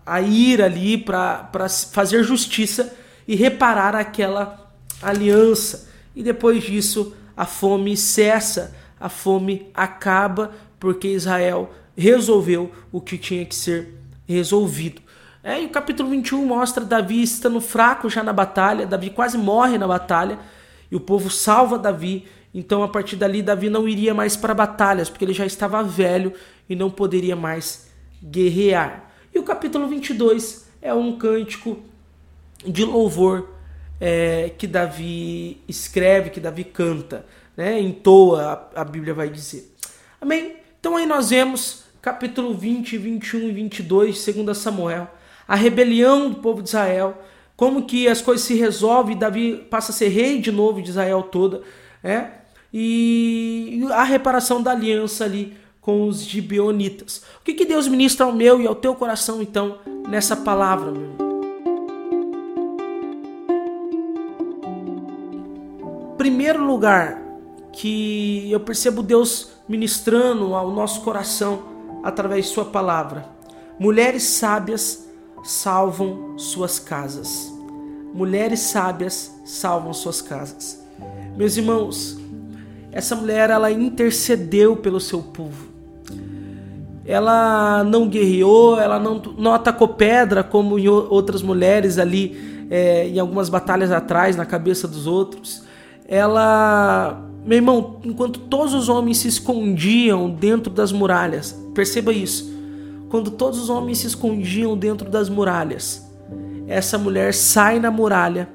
a, 0.07 0.16
a 0.16 0.21
ira 0.21 0.64
ali, 0.64 0.99
para 0.99 1.69
fazer 1.93 2.23
justiça 2.23 2.95
e 3.28 3.35
reparar 3.35 3.95
aquela 3.95 4.73
aliança. 5.02 5.88
E 6.14 6.23
depois 6.23 6.64
disso, 6.64 7.14
a 7.37 7.45
fome 7.45 7.97
cessa, 7.97 8.75
a 8.99 9.09
fome 9.09 9.71
acaba, 9.75 10.52
porque 10.78 11.09
Israel 11.09 11.71
resolveu 11.97 12.71
o 12.92 13.00
que 13.00 13.16
tinha 13.16 13.45
que 13.45 13.54
ser 13.54 13.95
resolvido. 14.28 15.00
É, 15.42 15.62
e 15.62 15.66
o 15.66 15.68
capítulo 15.68 16.11
21 16.11 16.45
mostra 16.45 16.85
Davi 16.85 17.23
estando 17.23 17.61
fraco 17.61 18.11
já 18.11 18.23
na 18.23 18.33
batalha, 18.33 18.87
Davi 18.87 19.11
quase 19.11 19.38
morre 19.38 19.78
na 19.78 19.87
batalha, 19.87 20.38
e 20.90 20.97
o 20.97 21.00
povo 21.00 21.30
salva 21.30 21.78
Davi. 21.78 22.26
Então, 22.52 22.83
a 22.83 22.88
partir 22.88 23.16
dali, 23.16 23.42
Davi 23.42 23.71
não 23.71 23.88
iria 23.88 24.12
mais 24.12 24.37
para 24.37 24.54
batalhas, 24.54 25.09
porque 25.09 25.25
ele 25.25 25.33
já 25.33 25.47
estava 25.47 25.83
velho 25.83 26.33
e 26.68 26.75
não 26.75 26.90
poderia 26.90 27.37
mais 27.37 27.88
guerrear. 28.23 29.11
E 29.33 29.38
o 29.38 29.42
capítulo 29.42 29.87
22 29.87 30.68
é 30.83 30.92
um 30.92 31.16
cântico 31.16 31.78
de 32.66 32.85
louvor 32.85 33.50
é, 34.00 34.50
que 34.56 34.66
Davi 34.66 35.61
escreve, 35.68 36.30
que 36.30 36.40
Davi 36.40 36.64
canta, 36.64 37.25
né? 37.56 37.80
entoa, 37.80 38.71
a, 38.75 38.80
a 38.80 38.85
Bíblia 38.85 39.14
vai 39.14 39.28
dizer. 39.28 39.73
Amém? 40.21 40.56
Então 40.87 40.97
aí 40.97 41.05
nós 41.05 41.31
vemos 41.31 41.83
capítulo 42.00 42.55
20, 42.55 42.97
21 42.97 43.49
e 43.49 43.50
22, 43.50 44.21
segundo 44.21 44.55
Samuel, 44.55 45.11
a 45.49 45.57
rebelião 45.57 46.31
do 46.31 46.37
povo 46.37 46.62
de 46.62 46.69
Israel, 46.69 47.21
como 47.57 47.87
que 47.87 48.07
as 48.07 48.23
coisas 48.23 48.47
se 48.47 48.55
resolvem, 48.55 49.16
Davi 49.16 49.66
passa 49.69 49.90
a 49.90 49.93
ser 49.93 50.07
rei 50.11 50.40
de 50.40 50.52
novo 50.52 50.81
de 50.81 50.90
Israel 50.90 51.25
toda, 51.25 51.62
né? 52.05 52.35
E 52.73 53.85
a 53.90 54.05
reparação 54.05 54.62
da 54.62 54.71
aliança 54.71 55.25
ali 55.25 55.57
com 55.81 56.07
os 56.07 56.23
gibeonitas. 56.23 57.21
O 57.40 57.45
que, 57.45 57.55
que 57.55 57.64
Deus 57.64 57.88
ministra 57.88 58.25
ao 58.25 58.33
meu 58.33 58.61
e 58.61 58.66
ao 58.69 58.76
teu 58.76 58.95
coração 58.95 59.43
então 59.43 59.81
nessa 60.09 60.37
palavra, 60.37 60.93
meu? 60.93 61.16
Primeiro 66.16 66.64
lugar 66.64 67.21
que 67.73 68.49
eu 68.52 68.61
percebo 68.61 69.02
Deus 69.02 69.56
ministrando 69.68 70.54
ao 70.54 70.70
nosso 70.70 71.00
coração 71.02 71.62
através 72.02 72.46
de 72.46 72.52
Sua 72.52 72.64
palavra. 72.64 73.26
Mulheres 73.78 74.23
sábias 74.23 75.06
salvam 75.42 76.38
suas 76.38 76.78
casas. 76.78 77.52
Mulheres 78.14 78.61
sábias 78.61 79.35
salvam 79.44 79.92
suas 79.92 80.23
casas. 80.23 80.82
Meus 81.37 81.56
irmãos, 81.56 82.18
essa 82.90 83.14
mulher 83.14 83.50
ela 83.50 83.70
intercedeu 83.70 84.76
pelo 84.76 84.99
seu 84.99 85.23
povo. 85.23 85.66
Ela 87.04 87.85
não 87.85 88.08
guerreou, 88.08 88.80
ela 88.80 88.99
não, 88.99 89.20
não 89.37 89.52
atacou 89.52 89.88
pedra 89.88 90.42
como 90.42 90.76
outras 91.11 91.42
mulheres 91.42 91.99
ali 91.99 92.66
é, 92.70 93.06
em 93.06 93.18
algumas 93.18 93.49
batalhas 93.49 93.92
atrás 93.92 94.35
na 94.35 94.46
cabeça 94.46 94.88
dos 94.88 95.06
outros. 95.06 95.62
Ela 96.08 97.25
meu 97.47 97.59
irmão, 97.59 98.00
enquanto 98.03 98.41
todos 98.41 98.75
os 98.75 98.88
homens 98.88 99.19
se 99.19 99.29
escondiam 99.29 100.29
dentro 100.29 100.73
das 100.73 100.91
muralhas, 100.91 101.53
perceba 101.73 102.12
isso. 102.12 102.53
Quando 103.09 103.31
todos 103.31 103.61
os 103.61 103.71
homens 103.71 103.99
se 103.99 104.09
escondiam 104.09 104.76
dentro 104.76 105.09
das 105.09 105.29
muralhas, 105.29 106.05
essa 106.67 106.99
mulher 106.99 107.33
sai 107.33 107.79
na 107.79 107.88
muralha 107.88 108.49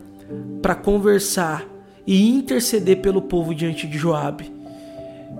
para 0.61 0.75
conversar 0.75 1.65
e 2.05 2.29
interceder 2.29 2.97
pelo 2.97 3.21
povo 3.21 3.55
diante 3.55 3.87
de 3.87 3.97
Joabe. 3.97 4.51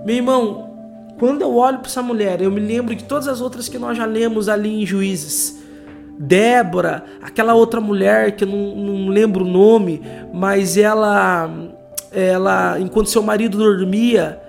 Meu 0.06 0.16
irmão, 0.16 0.70
quando 1.18 1.42
eu 1.42 1.54
olho 1.54 1.78
para 1.80 1.88
essa 1.88 2.02
mulher, 2.02 2.40
eu 2.40 2.50
me 2.50 2.60
lembro 2.60 2.94
de 2.94 3.04
todas 3.04 3.28
as 3.28 3.42
outras 3.42 3.68
que 3.68 3.78
nós 3.78 3.98
já 3.98 4.06
lemos 4.06 4.48
ali 4.48 4.82
em 4.82 4.86
Juízes. 4.86 5.60
Débora, 6.18 7.04
aquela 7.20 7.52
outra 7.52 7.82
mulher 7.82 8.34
que 8.34 8.44
eu 8.44 8.48
não, 8.48 8.76
não 8.76 9.08
lembro 9.08 9.44
o 9.44 9.48
nome, 9.48 10.00
mas 10.32 10.78
ela 10.78 11.50
ela, 12.12 12.78
enquanto 12.78 13.08
seu 13.08 13.22
marido 13.22 13.58
dormia, 13.58 14.40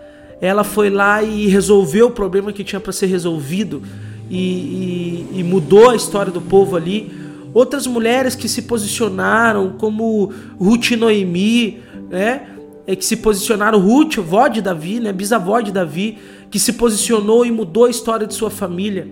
ela 0.42 0.64
foi 0.64 0.90
lá 0.90 1.24
e 1.24 1.48
resolveu 1.48 2.08
o 2.08 2.12
problema 2.12 2.52
que 2.52 2.64
tinha 2.64 2.80
para 2.80 2.92
ser 2.92 3.06
resolvido 3.06 3.82
e, 4.30 5.28
e, 5.34 5.40
e, 5.40 5.44
mudou 5.44 5.90
a 5.90 5.96
história 5.96 6.32
do 6.32 6.42
povo 6.42 6.76
ali. 6.76 7.12
Outras 7.54 7.88
mulheres 7.88 8.36
que 8.36 8.50
se 8.50 8.64
posicionaram, 8.64 9.76
como 9.78 10.34
Ruth 10.60 10.92
Noemi, 10.92 11.82
né? 12.10 12.48
É, 12.86 12.94
que 12.98 13.06
se 13.06 13.16
posicionaram, 13.16 13.80
Ruth, 13.80 14.18
vó 14.18 14.50
de 14.50 14.62
Davi, 14.62 15.00
né? 15.00 15.14
bisavó 15.14 15.62
de 15.62 15.72
Davi, 15.72 16.18
que 16.52 16.60
se 16.60 16.74
posicionou 16.74 17.46
e 17.46 17.52
mudou 17.52 17.86
a 17.86 17.90
história 17.90 18.28
de 18.28 18.34
sua 18.34 18.50
família. 18.50 19.08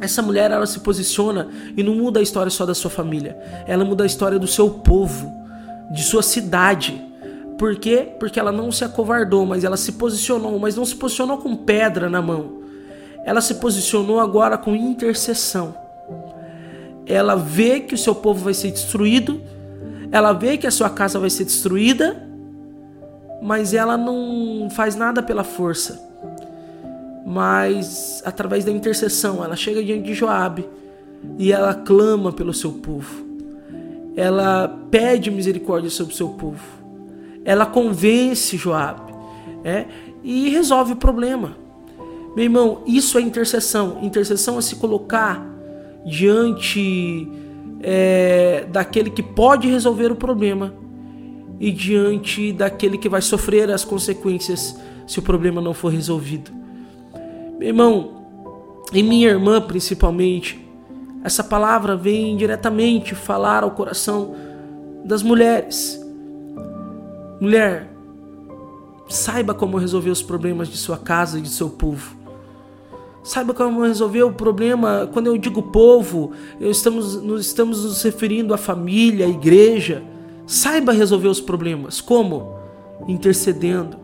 Essa 0.00 0.22
mulher, 0.22 0.52
ela 0.52 0.66
se 0.66 0.78
posiciona 0.78 1.48
e 1.76 1.82
não 1.82 1.96
muda 1.96 2.20
a 2.20 2.22
história 2.22 2.50
só 2.50 2.64
da 2.64 2.74
sua 2.74 2.90
família, 2.90 3.36
ela 3.66 3.84
muda 3.84 4.04
a 4.04 4.06
história 4.06 4.38
do 4.38 4.46
seu 4.46 4.70
povo, 4.70 5.28
de 5.92 6.04
sua 6.04 6.22
cidade 6.22 7.02
por 7.58 7.76
quê? 7.76 8.08
Porque 8.18 8.40
ela 8.40 8.50
não 8.50 8.72
se 8.72 8.84
acovardou, 8.84 9.46
mas 9.46 9.62
ela 9.64 9.76
se 9.76 9.92
posicionou, 9.92 10.58
mas 10.58 10.76
não 10.76 10.84
se 10.84 10.96
posicionou 10.96 11.38
com 11.38 11.54
pedra 11.54 12.10
na 12.10 12.20
mão. 12.20 12.62
Ela 13.24 13.40
se 13.40 13.54
posicionou 13.54 14.20
agora 14.20 14.58
com 14.58 14.74
intercessão. 14.74 15.74
Ela 17.06 17.36
vê 17.36 17.80
que 17.80 17.94
o 17.94 17.98
seu 17.98 18.14
povo 18.14 18.44
vai 18.44 18.54
ser 18.54 18.70
destruído, 18.70 19.40
ela 20.10 20.32
vê 20.32 20.56
que 20.56 20.66
a 20.66 20.70
sua 20.70 20.90
casa 20.90 21.18
vai 21.18 21.30
ser 21.30 21.44
destruída, 21.44 22.26
mas 23.42 23.74
ela 23.74 23.96
não 23.96 24.68
faz 24.70 24.96
nada 24.96 25.22
pela 25.22 25.44
força. 25.44 26.02
Mas 27.26 28.22
através 28.24 28.64
da 28.64 28.70
intercessão, 28.70 29.44
ela 29.44 29.56
chega 29.56 29.82
diante 29.82 30.04
de 30.04 30.14
Joabe 30.14 30.66
e 31.38 31.52
ela 31.52 31.74
clama 31.74 32.32
pelo 32.32 32.52
seu 32.52 32.72
povo. 32.72 33.24
Ela 34.16 34.68
pede 34.90 35.30
misericórdia 35.30 35.90
sobre 35.90 36.14
o 36.14 36.16
seu 36.16 36.28
povo 36.30 36.83
ela 37.44 37.66
convence 37.66 38.56
Joabe, 38.56 39.12
é, 39.62 39.86
e 40.22 40.48
resolve 40.48 40.92
o 40.92 40.96
problema. 40.96 41.56
Meu 42.34 42.44
irmão, 42.44 42.82
isso 42.86 43.18
é 43.18 43.20
intercessão. 43.20 43.98
Intercessão 44.02 44.58
é 44.58 44.62
se 44.62 44.76
colocar 44.76 45.46
diante 46.04 47.28
é, 47.80 48.66
daquele 48.70 49.10
que 49.10 49.22
pode 49.22 49.68
resolver 49.68 50.10
o 50.10 50.16
problema 50.16 50.74
e 51.60 51.70
diante 51.70 52.52
daquele 52.52 52.98
que 52.98 53.08
vai 53.08 53.22
sofrer 53.22 53.70
as 53.70 53.84
consequências 53.84 54.76
se 55.06 55.18
o 55.18 55.22
problema 55.22 55.60
não 55.60 55.72
for 55.72 55.92
resolvido. 55.92 56.50
Meu 57.58 57.68
irmão, 57.68 58.26
e 58.92 59.02
minha 59.02 59.28
irmã 59.28 59.60
principalmente, 59.60 60.60
essa 61.22 61.44
palavra 61.44 61.96
vem 61.96 62.36
diretamente 62.36 63.14
falar 63.14 63.62
ao 63.62 63.70
coração 63.70 64.34
das 65.04 65.22
mulheres. 65.22 66.03
Mulher, 67.40 67.90
saiba 69.08 69.54
como 69.54 69.76
resolver 69.76 70.10
os 70.10 70.22
problemas 70.22 70.68
de 70.68 70.76
sua 70.76 70.96
casa 70.96 71.38
e 71.38 71.42
de 71.42 71.48
seu 71.48 71.68
povo. 71.68 72.16
Saiba 73.22 73.54
como 73.54 73.82
resolver 73.82 74.22
o 74.22 74.32
problema. 74.32 75.08
Quando 75.12 75.28
eu 75.28 75.38
digo 75.38 75.62
povo, 75.62 76.32
eu 76.60 76.70
estamos, 76.70 77.22
nós 77.22 77.40
estamos 77.46 77.82
nos 77.82 78.02
referindo 78.02 78.52
à 78.52 78.58
família, 78.58 79.24
à 79.24 79.28
igreja. 79.28 80.02
Saiba 80.46 80.92
resolver 80.92 81.28
os 81.28 81.40
problemas. 81.40 82.00
Como? 82.02 82.58
Intercedendo. 83.08 83.96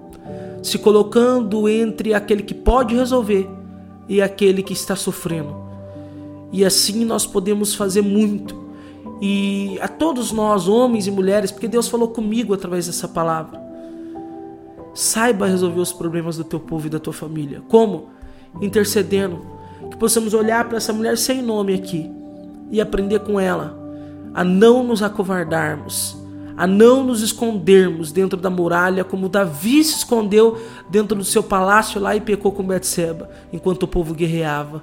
Se 0.63 0.79
colocando 0.79 1.69
entre 1.69 2.15
aquele 2.15 2.43
que 2.43 2.55
pode 2.55 2.95
resolver 2.95 3.49
e 4.09 4.23
aquele 4.23 4.63
que 4.63 4.73
está 4.73 4.97
sofrendo. 4.97 5.55
E 6.51 6.65
assim 6.65 7.05
nós 7.05 7.27
podemos 7.27 7.75
fazer 7.75 8.03
muito. 8.03 8.70
E 9.21 9.79
a 9.81 9.89
todos 9.89 10.33
nós, 10.33 10.67
homens 10.67 11.07
e 11.07 11.11
mulheres, 11.11 11.51
porque 11.51 11.69
Deus 11.69 11.89
falou 11.89 12.09
comigo 12.09 12.55
através 12.55 12.87
dessa 12.87 13.07
palavra. 13.07 13.61
Saiba 14.95 15.47
resolver 15.47 15.81
os 15.81 15.93
problemas 15.93 16.37
do 16.37 16.45
teu 16.45 16.59
povo 16.59 16.87
e 16.87 16.91
da 16.91 16.99
tua 16.99 17.13
família. 17.13 17.63
Como? 17.69 18.09
intercedendo, 18.61 19.41
que 19.91 19.97
possamos 19.97 20.35
olhar 20.35 20.67
para 20.67 20.79
essa 20.79 20.93
mulher 20.93 21.17
sem 21.17 21.43
nome 21.43 21.75
aqui 21.75 22.11
e 22.71 22.81
aprender 22.81 23.21
com 23.21 23.39
ela 23.39 23.79
a 24.33 24.43
não 24.43 24.83
nos 24.83 25.03
acovardarmos, 25.03 26.17
a 26.57 26.67
não 26.67 27.05
nos 27.05 27.23
escondermos 27.23 28.13
dentro 28.13 28.39
da 28.39 28.51
muralha 28.51 29.05
como 29.05 29.29
Davi 29.29 29.83
se 29.83 29.99
escondeu 29.99 30.59
dentro 30.89 31.17
do 31.17 31.25
seu 31.25 31.43
palácio 31.43 32.01
lá 32.01 32.15
e 32.15 32.21
pecou 32.21 32.53
com 32.53 32.63
Betseba, 32.63 33.31
enquanto 33.53 33.85
o 33.85 33.89
povo 33.89 34.15
guerreava. 34.15 34.83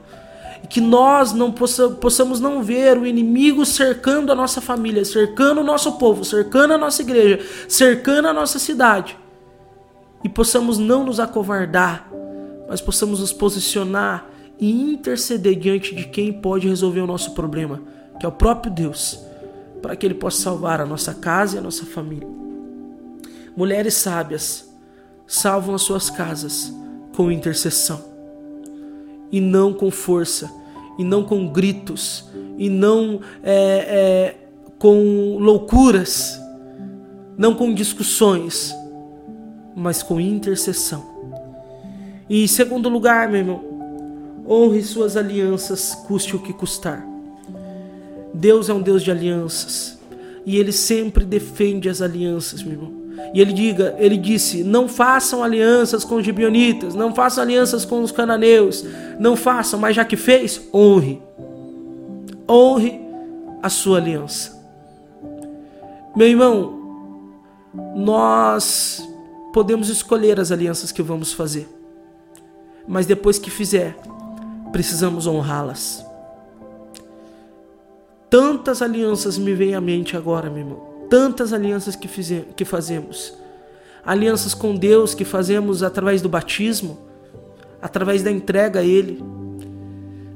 Que 0.69 0.81
nós 0.81 1.33
não 1.33 1.51
possamos 1.51 2.39
não 2.39 2.61
ver 2.61 2.97
o 2.97 3.05
inimigo 3.05 3.65
cercando 3.65 4.31
a 4.31 4.35
nossa 4.35 4.59
família, 4.59 5.05
cercando 5.05 5.61
o 5.61 5.63
nosso 5.63 5.93
povo, 5.93 6.25
cercando 6.25 6.73
a 6.73 6.77
nossa 6.77 7.01
igreja, 7.01 7.39
cercando 7.69 8.27
a 8.27 8.33
nossa 8.33 8.59
cidade. 8.59 9.17
E 10.23 10.29
possamos 10.29 10.77
não 10.77 11.03
nos 11.03 11.19
acovardar, 11.19 12.09
mas 12.67 12.81
possamos 12.81 13.19
nos 13.19 13.31
posicionar 13.31 14.29
e 14.59 14.91
interceder 14.93 15.55
diante 15.55 15.93
de 15.93 16.05
quem 16.05 16.33
pode 16.33 16.67
resolver 16.67 17.01
o 17.01 17.07
nosso 17.07 17.33
problema, 17.33 17.81
que 18.19 18.25
é 18.25 18.29
o 18.29 18.31
próprio 18.31 18.71
Deus, 18.71 19.19
para 19.81 19.95
que 19.95 20.05
Ele 20.05 20.15
possa 20.15 20.41
salvar 20.41 20.81
a 20.81 20.85
nossa 20.85 21.13
casa 21.13 21.55
e 21.55 21.59
a 21.59 21.61
nossa 21.61 21.85
família. 21.85 22.27
Mulheres 23.55 23.93
sábias 23.93 24.67
salvam 25.25 25.75
as 25.75 25.83
suas 25.83 26.09
casas 26.09 26.73
com 27.15 27.31
intercessão, 27.31 28.03
e 29.31 29.41
não 29.41 29.73
com 29.73 29.91
força, 29.91 30.51
e 30.97 31.03
não 31.03 31.23
com 31.23 31.47
gritos, 31.47 32.25
e 32.57 32.69
não 32.69 33.21
é, 33.43 33.53
é, 33.53 34.35
com 34.79 35.37
loucuras, 35.37 36.39
não 37.37 37.53
com 37.53 37.73
discussões, 37.73 38.73
mas 39.75 40.01
com 40.01 40.19
intercessão. 40.19 41.05
E 42.29 42.43
em 42.43 42.47
segundo 42.47 42.89
lugar, 42.89 43.29
meu 43.29 43.39
irmão, 43.39 43.63
honre 44.47 44.81
suas 44.81 45.15
alianças, 45.15 45.93
custe 46.07 46.35
o 46.35 46.39
que 46.39 46.53
custar. 46.53 47.05
Deus 48.33 48.69
é 48.69 48.73
um 48.73 48.81
Deus 48.81 49.03
de 49.03 49.11
alianças 49.11 49.97
e 50.45 50.57
ele 50.57 50.71
sempre 50.71 51.25
defende 51.25 51.89
as 51.89 52.01
alianças, 52.01 52.63
meu 52.63 52.73
irmão. 52.73 52.96
E 53.33 53.41
ele 53.41 53.53
diga, 53.53 53.95
ele 53.97 54.17
disse: 54.17 54.63
"Não 54.63 54.87
façam 54.87 55.43
alianças 55.43 56.03
com 56.03 56.15
os 56.15 56.25
gibeonitas, 56.25 56.95
não 56.95 57.13
façam 57.13 57.43
alianças 57.43 57.85
com 57.85 58.01
os 58.01 58.11
cananeus, 58.11 58.85
não 59.19 59.35
façam, 59.35 59.79
mas 59.79 59.95
já 59.95 60.05
que 60.05 60.15
fez, 60.15 60.61
honre. 60.73 61.21
Honre 62.49 63.01
a 63.61 63.69
sua 63.69 63.97
aliança." 63.97 64.55
Meu 66.15 66.27
irmão, 66.27 66.77
nós 67.95 69.07
podemos 69.53 69.89
escolher 69.89 70.39
as 70.39 70.51
alianças 70.51 70.91
que 70.91 71.01
vamos 71.01 71.33
fazer 71.33 71.77
mas 72.87 73.05
depois 73.05 73.37
que 73.37 73.51
fizer, 73.51 73.97
precisamos 74.71 75.27
honrá-las. 75.27 76.05
Tantas 78.29 78.81
alianças 78.81 79.37
me 79.37 79.53
vêm 79.53 79.75
à 79.75 79.81
mente 79.81 80.15
agora, 80.15 80.49
meu 80.49 80.59
irmão. 80.59 80.86
Tantas 81.09 81.53
alianças 81.53 81.95
que, 81.95 82.07
fize 82.07 82.45
que 82.55 82.65
fazemos. 82.65 83.33
Alianças 84.05 84.53
com 84.53 84.75
Deus 84.75 85.13
que 85.13 85.25
fazemos 85.25 85.83
através 85.83 86.21
do 86.21 86.29
batismo, 86.29 86.97
através 87.81 88.23
da 88.23 88.31
entrega 88.31 88.79
a 88.79 88.83
Ele. 88.83 89.23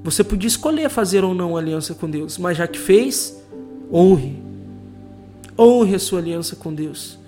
Você 0.04 0.24
podia 0.24 0.48
escolher 0.48 0.90
fazer 0.90 1.24
ou 1.24 1.34
não 1.34 1.56
aliança 1.56 1.94
com 1.94 2.10
Deus, 2.10 2.38
mas 2.38 2.58
já 2.58 2.68
que 2.68 2.80
fez, 2.80 3.42
honre. 3.92 4.42
Honre 5.58 5.96
a 5.96 6.00
sua 6.00 6.20
aliança 6.20 6.56
com 6.56 6.74
Deus. 6.74 7.20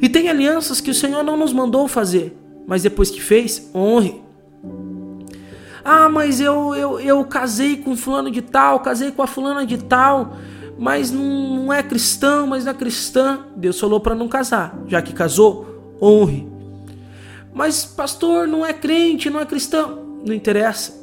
E 0.00 0.08
tem 0.08 0.28
alianças 0.28 0.80
que 0.80 0.90
o 0.90 0.94
Senhor 0.94 1.22
não 1.22 1.36
nos 1.36 1.52
mandou 1.52 1.86
fazer, 1.86 2.36
mas 2.66 2.82
depois 2.82 3.10
que 3.10 3.20
fez, 3.20 3.70
honre. 3.74 4.22
Ah, 5.84 6.08
mas 6.08 6.40
eu, 6.40 6.74
eu, 6.74 7.00
eu 7.00 7.24
casei 7.24 7.76
com 7.76 7.96
fulano 7.96 8.30
de 8.30 8.40
tal, 8.40 8.80
casei 8.80 9.10
com 9.10 9.22
a 9.22 9.26
fulana 9.26 9.66
de 9.66 9.78
tal, 9.78 10.36
mas 10.78 11.10
não, 11.10 11.72
é 11.72 11.82
cristão, 11.82 12.46
mas 12.46 12.64
não 12.64 12.72
é 12.72 12.74
cristã. 12.74 13.46
Deus 13.56 13.78
falou 13.78 14.00
para 14.00 14.14
não 14.14 14.28
casar. 14.28 14.78
Já 14.86 15.00
que 15.00 15.12
casou, 15.12 15.96
honre. 16.00 16.46
Mas, 17.54 17.84
pastor, 17.84 18.48
não 18.48 18.64
é 18.64 18.72
crente, 18.72 19.30
não 19.30 19.40
é 19.40 19.46
cristão. 19.46 20.20
Não 20.24 20.34
interessa. 20.34 21.00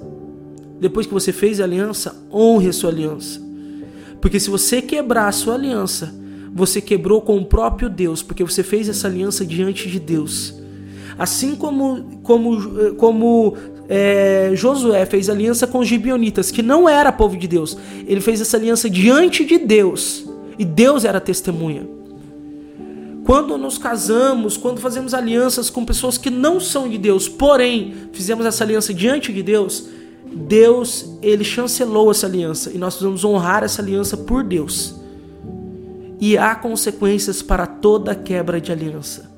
Depois 0.79 1.05
que 1.05 1.13
você 1.13 1.31
fez 1.31 1.59
a 1.59 1.63
aliança, 1.63 2.15
honre 2.31 2.69
a 2.69 2.73
sua 2.73 2.89
aliança. 2.89 3.41
Porque 4.21 4.39
se 4.39 4.49
você 4.49 4.81
quebrar 4.81 5.27
a 5.27 5.31
sua 5.31 5.55
aliança, 5.55 6.13
você 6.53 6.81
quebrou 6.81 7.21
com 7.21 7.37
o 7.37 7.45
próprio 7.45 7.89
Deus, 7.89 8.21
porque 8.21 8.43
você 8.43 8.63
fez 8.63 8.89
essa 8.89 9.07
aliança 9.07 9.45
diante 9.45 9.89
de 9.89 9.99
Deus. 9.99 10.55
Assim 11.17 11.55
como, 11.55 12.19
como, 12.23 12.93
como 12.95 13.55
é, 13.89 14.51
Josué 14.53 15.03
fez 15.07 15.29
aliança 15.29 15.65
com 15.65 15.79
os 15.79 15.87
gibionitas, 15.87 16.51
que 16.51 16.61
não 16.61 16.87
era 16.87 17.11
povo 17.11 17.35
de 17.35 17.47
Deus. 17.47 17.75
Ele 18.05 18.21
fez 18.21 18.39
essa 18.39 18.55
aliança 18.55 18.87
diante 18.87 19.43
de 19.43 19.57
Deus. 19.57 20.25
E 20.59 20.63
Deus 20.63 21.03
era 21.05 21.19
testemunha. 21.19 21.87
Quando 23.25 23.57
nos 23.57 23.77
casamos, 23.77 24.57
quando 24.57 24.79
fazemos 24.79 25.13
alianças 25.13 25.69
com 25.69 25.83
pessoas 25.85 26.17
que 26.17 26.29
não 26.29 26.59
são 26.59 26.87
de 26.87 26.97
Deus, 26.97 27.27
porém 27.27 27.93
fizemos 28.13 28.45
essa 28.45 28.63
aliança 28.63 28.93
diante 28.93 29.33
de 29.33 29.41
Deus, 29.41 29.87
Deus 30.31 31.17
ele 31.21 31.43
chancelou 31.43 32.11
essa 32.11 32.27
aliança 32.27 32.71
e 32.71 32.77
nós 32.77 32.93
precisamos 32.93 33.23
honrar 33.23 33.63
essa 33.63 33.81
aliança 33.81 34.15
por 34.15 34.43
Deus. 34.43 34.95
E 36.19 36.37
há 36.37 36.53
consequências 36.53 37.41
para 37.41 37.65
toda 37.65 38.13
quebra 38.13 38.59
de 38.59 38.71
aliança. 38.71 39.31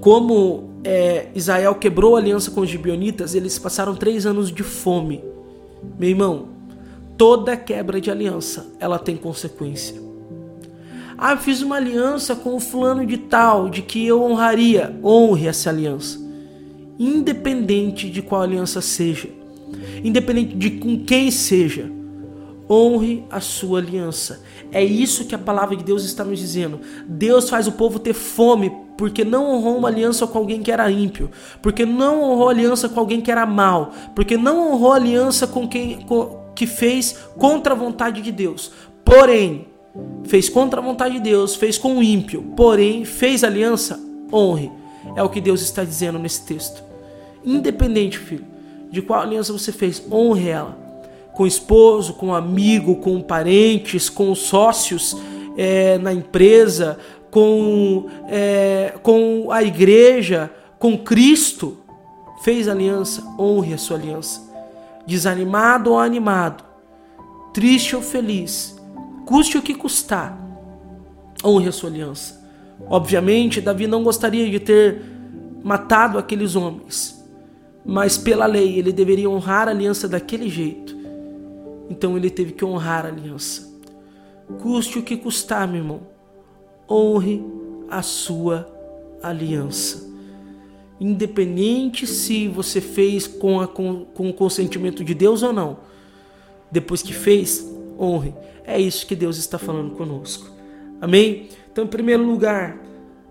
Como 0.00 0.71
é, 0.84 1.28
Israel 1.34 1.74
quebrou 1.76 2.16
a 2.16 2.18
aliança 2.18 2.50
com 2.50 2.60
os 2.60 2.68
gibionitas, 2.68 3.34
eles 3.34 3.58
passaram 3.58 3.94
três 3.94 4.26
anos 4.26 4.52
de 4.52 4.62
fome. 4.62 5.22
Meu 5.98 6.08
irmão, 6.08 6.48
toda 7.16 7.56
quebra 7.56 8.00
de 8.00 8.10
aliança, 8.10 8.72
ela 8.80 8.98
tem 8.98 9.16
consequência. 9.16 10.00
Ah, 11.16 11.36
fiz 11.36 11.62
uma 11.62 11.76
aliança 11.76 12.34
com 12.34 12.56
o 12.56 12.60
fulano 12.60 13.06
de 13.06 13.16
tal, 13.16 13.68
de 13.68 13.80
que 13.80 14.04
eu 14.04 14.22
honraria. 14.22 14.98
Honre 15.04 15.46
essa 15.46 15.70
aliança. 15.70 16.20
Independente 16.98 18.10
de 18.10 18.20
qual 18.20 18.42
aliança 18.42 18.80
seja. 18.80 19.28
Independente 20.02 20.56
de 20.56 20.70
com 20.72 21.04
quem 21.04 21.30
seja. 21.30 21.88
Honre 22.68 23.22
a 23.30 23.38
sua 23.38 23.78
aliança. 23.78 24.42
É 24.72 24.82
isso 24.82 25.24
que 25.26 25.34
a 25.34 25.38
palavra 25.38 25.76
de 25.76 25.84
Deus 25.84 26.02
está 26.04 26.24
nos 26.24 26.40
dizendo. 26.40 26.80
Deus 27.06 27.48
faz 27.48 27.68
o 27.68 27.72
povo 27.72 28.00
ter 28.00 28.14
fome 28.14 28.72
porque 28.96 29.24
não 29.24 29.50
honrou 29.50 29.78
uma 29.78 29.88
aliança 29.88 30.26
com 30.26 30.38
alguém 30.38 30.62
que 30.62 30.70
era 30.70 30.90
ímpio, 30.90 31.30
porque 31.60 31.84
não 31.84 32.22
honrou 32.22 32.48
aliança 32.48 32.88
com 32.88 33.00
alguém 33.00 33.20
que 33.20 33.30
era 33.30 33.46
mal, 33.46 33.92
porque 34.14 34.36
não 34.36 34.72
honrou 34.72 34.92
aliança 34.92 35.46
com 35.46 35.66
quem 35.66 36.00
com, 36.02 36.42
que 36.54 36.66
fez 36.66 37.18
contra 37.36 37.72
a 37.72 37.76
vontade 37.76 38.20
de 38.20 38.30
Deus. 38.30 38.70
Porém, 39.04 39.66
fez 40.24 40.48
contra 40.48 40.80
a 40.80 40.82
vontade 40.82 41.14
de 41.14 41.20
Deus, 41.20 41.54
fez 41.54 41.78
com 41.78 41.96
o 41.96 42.02
ímpio, 42.02 42.42
porém 42.56 43.04
fez 43.04 43.42
aliança, 43.44 44.00
honre. 44.32 44.70
É 45.16 45.22
o 45.22 45.28
que 45.28 45.40
Deus 45.40 45.60
está 45.60 45.84
dizendo 45.84 46.18
nesse 46.18 46.46
texto. 46.46 46.82
Independente, 47.44 48.18
filho, 48.18 48.44
de 48.90 49.02
qual 49.02 49.20
aliança 49.20 49.52
você 49.52 49.72
fez, 49.72 50.02
honre 50.10 50.48
ela. 50.48 50.78
Com 51.34 51.44
o 51.44 51.46
esposo, 51.46 52.14
com 52.14 52.28
o 52.28 52.34
amigo, 52.34 52.96
com 52.96 53.20
parentes, 53.20 54.08
com 54.08 54.34
sócios 54.34 55.16
é, 55.56 55.98
na 55.98 56.12
empresa, 56.12 56.98
com, 57.32 58.10
é, 58.28 58.92
com 59.02 59.50
a 59.50 59.62
igreja, 59.62 60.50
com 60.78 60.98
Cristo, 60.98 61.78
fez 62.44 62.68
aliança, 62.68 63.24
honre 63.38 63.72
a 63.72 63.78
sua 63.78 63.96
aliança. 63.96 64.52
Desanimado 65.06 65.92
ou 65.92 65.98
animado, 65.98 66.62
triste 67.54 67.96
ou 67.96 68.02
feliz, 68.02 68.78
custe 69.24 69.56
o 69.56 69.62
que 69.62 69.74
custar, 69.74 70.38
honre 71.42 71.68
a 71.68 71.72
sua 71.72 71.88
aliança. 71.88 72.38
Obviamente, 72.86 73.62
Davi 73.62 73.86
não 73.86 74.04
gostaria 74.04 74.50
de 74.50 74.60
ter 74.60 75.02
matado 75.64 76.18
aqueles 76.18 76.54
homens, 76.54 77.26
mas 77.82 78.18
pela 78.18 78.44
lei 78.44 78.78
ele 78.78 78.92
deveria 78.92 79.30
honrar 79.30 79.68
a 79.68 79.70
aliança 79.70 80.06
daquele 80.06 80.50
jeito. 80.50 80.94
Então 81.88 82.14
ele 82.14 82.28
teve 82.28 82.52
que 82.52 82.64
honrar 82.64 83.06
a 83.06 83.08
aliança. 83.08 83.72
Custe 84.60 84.98
o 84.98 85.02
que 85.02 85.16
custar, 85.16 85.66
meu 85.66 85.78
irmão, 85.78 86.12
honre 86.92 87.44
a 87.88 88.02
sua 88.02 88.68
aliança. 89.22 90.10
Independente 91.00 92.06
se 92.06 92.46
você 92.48 92.80
fez 92.80 93.26
com, 93.26 93.60
a, 93.60 93.66
com, 93.66 94.04
com 94.04 94.28
o 94.28 94.34
consentimento 94.34 95.02
de 95.02 95.14
Deus 95.14 95.42
ou 95.42 95.52
não, 95.52 95.78
depois 96.70 97.02
que 97.02 97.12
fez, 97.12 97.66
honre. 97.98 98.34
É 98.64 98.78
isso 98.78 99.06
que 99.06 99.16
Deus 99.16 99.36
está 99.38 99.58
falando 99.58 99.96
conosco. 99.96 100.50
Amém? 101.00 101.48
Então, 101.70 101.84
em 101.84 101.88
primeiro 101.88 102.24
lugar, 102.24 102.78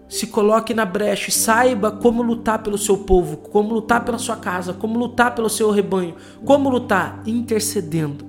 se 0.09 0.27
coloque 0.27 0.73
na 0.73 0.83
brecha 0.83 1.29
e 1.29 1.33
saiba 1.33 1.89
como 1.91 2.21
lutar 2.21 2.61
pelo 2.61 2.77
seu 2.77 2.97
povo, 2.97 3.37
como 3.37 3.73
lutar 3.73 4.03
pela 4.03 4.17
sua 4.17 4.35
casa, 4.35 4.73
como 4.73 4.99
lutar 4.99 5.33
pelo 5.33 5.49
seu 5.49 5.71
rebanho, 5.71 6.15
como 6.43 6.69
lutar 6.69 7.23
intercedendo, 7.25 8.25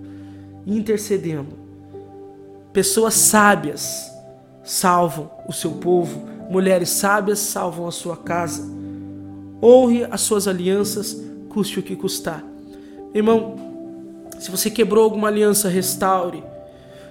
intercedendo. 0.64 1.58
Pessoas 2.72 3.14
sábias 3.14 4.11
salvam 4.64 5.30
o 5.48 5.52
seu 5.52 5.72
povo, 5.72 6.28
mulheres 6.48 6.90
sábias 6.90 7.38
salvam 7.38 7.86
a 7.86 7.92
sua 7.92 8.16
casa. 8.16 8.62
Honre 9.62 10.04
as 10.10 10.20
suas 10.20 10.48
alianças, 10.48 11.20
custe 11.48 11.78
o 11.78 11.82
que 11.82 11.94
custar. 11.94 12.42
Irmão, 13.14 13.56
se 14.38 14.50
você 14.50 14.70
quebrou 14.70 15.04
alguma 15.04 15.28
aliança, 15.28 15.68
restaure. 15.68 16.42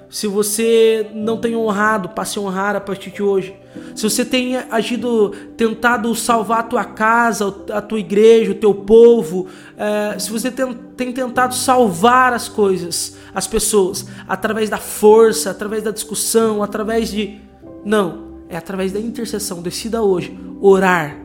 Se 0.10 0.28
você 0.28 1.10
não 1.14 1.38
tem 1.38 1.56
honrado, 1.56 2.10
passe 2.10 2.38
a 2.38 2.42
honrar 2.42 2.76
a 2.76 2.82
partir 2.82 3.12
de 3.12 3.24
hoje. 3.24 3.56
Se 3.96 4.04
você 4.04 4.26
tem 4.26 4.58
agido, 4.58 5.32
tentado 5.56 6.14
salvar 6.14 6.60
a 6.60 6.64
tua 6.64 6.84
casa, 6.84 7.56
a 7.72 7.82
tua 7.82 8.00
igreja, 8.00 8.52
o 8.52 8.56
teu 8.56 8.74
povo, 8.74 9.48
é, 9.78 10.20
se 10.20 10.30
você 10.30 10.52
tem, 10.52 10.74
tem 10.98 11.14
tentado 11.14 11.56
salvar 11.56 12.34
as 12.34 12.50
coisas, 12.50 13.16
as 13.34 13.48
pessoas, 13.48 14.06
através 14.28 14.70
da 14.70 14.78
força, 14.78 15.52
através 15.52 15.84
da 15.84 15.92
discussão, 15.92 16.62
através 16.62 17.10
de. 17.10 17.40
Não, 17.86 18.44
é 18.50 18.58
através 18.58 18.92
da 18.92 19.00
intercessão. 19.00 19.62
Decida 19.62 20.02
hoje 20.02 20.38
orar. 20.60 21.18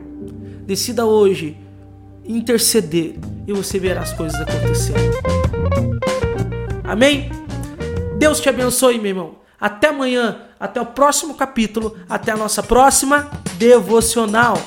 Decida 0.65 1.05
hoje 1.05 1.57
interceder 2.25 3.15
e 3.47 3.53
você 3.53 3.79
verá 3.79 4.01
as 4.01 4.13
coisas 4.13 4.39
acontecendo. 4.41 5.17
Amém? 6.83 7.29
Deus 8.17 8.39
te 8.39 8.49
abençoe, 8.49 8.97
meu 8.97 9.07
irmão. 9.07 9.35
Até 9.59 9.87
amanhã, 9.87 10.41
até 10.59 10.79
o 10.79 10.85
próximo 10.85 11.35
capítulo, 11.35 11.97
até 12.07 12.31
a 12.31 12.37
nossa 12.37 12.61
próxima 12.61 13.29
devocional. 13.57 14.57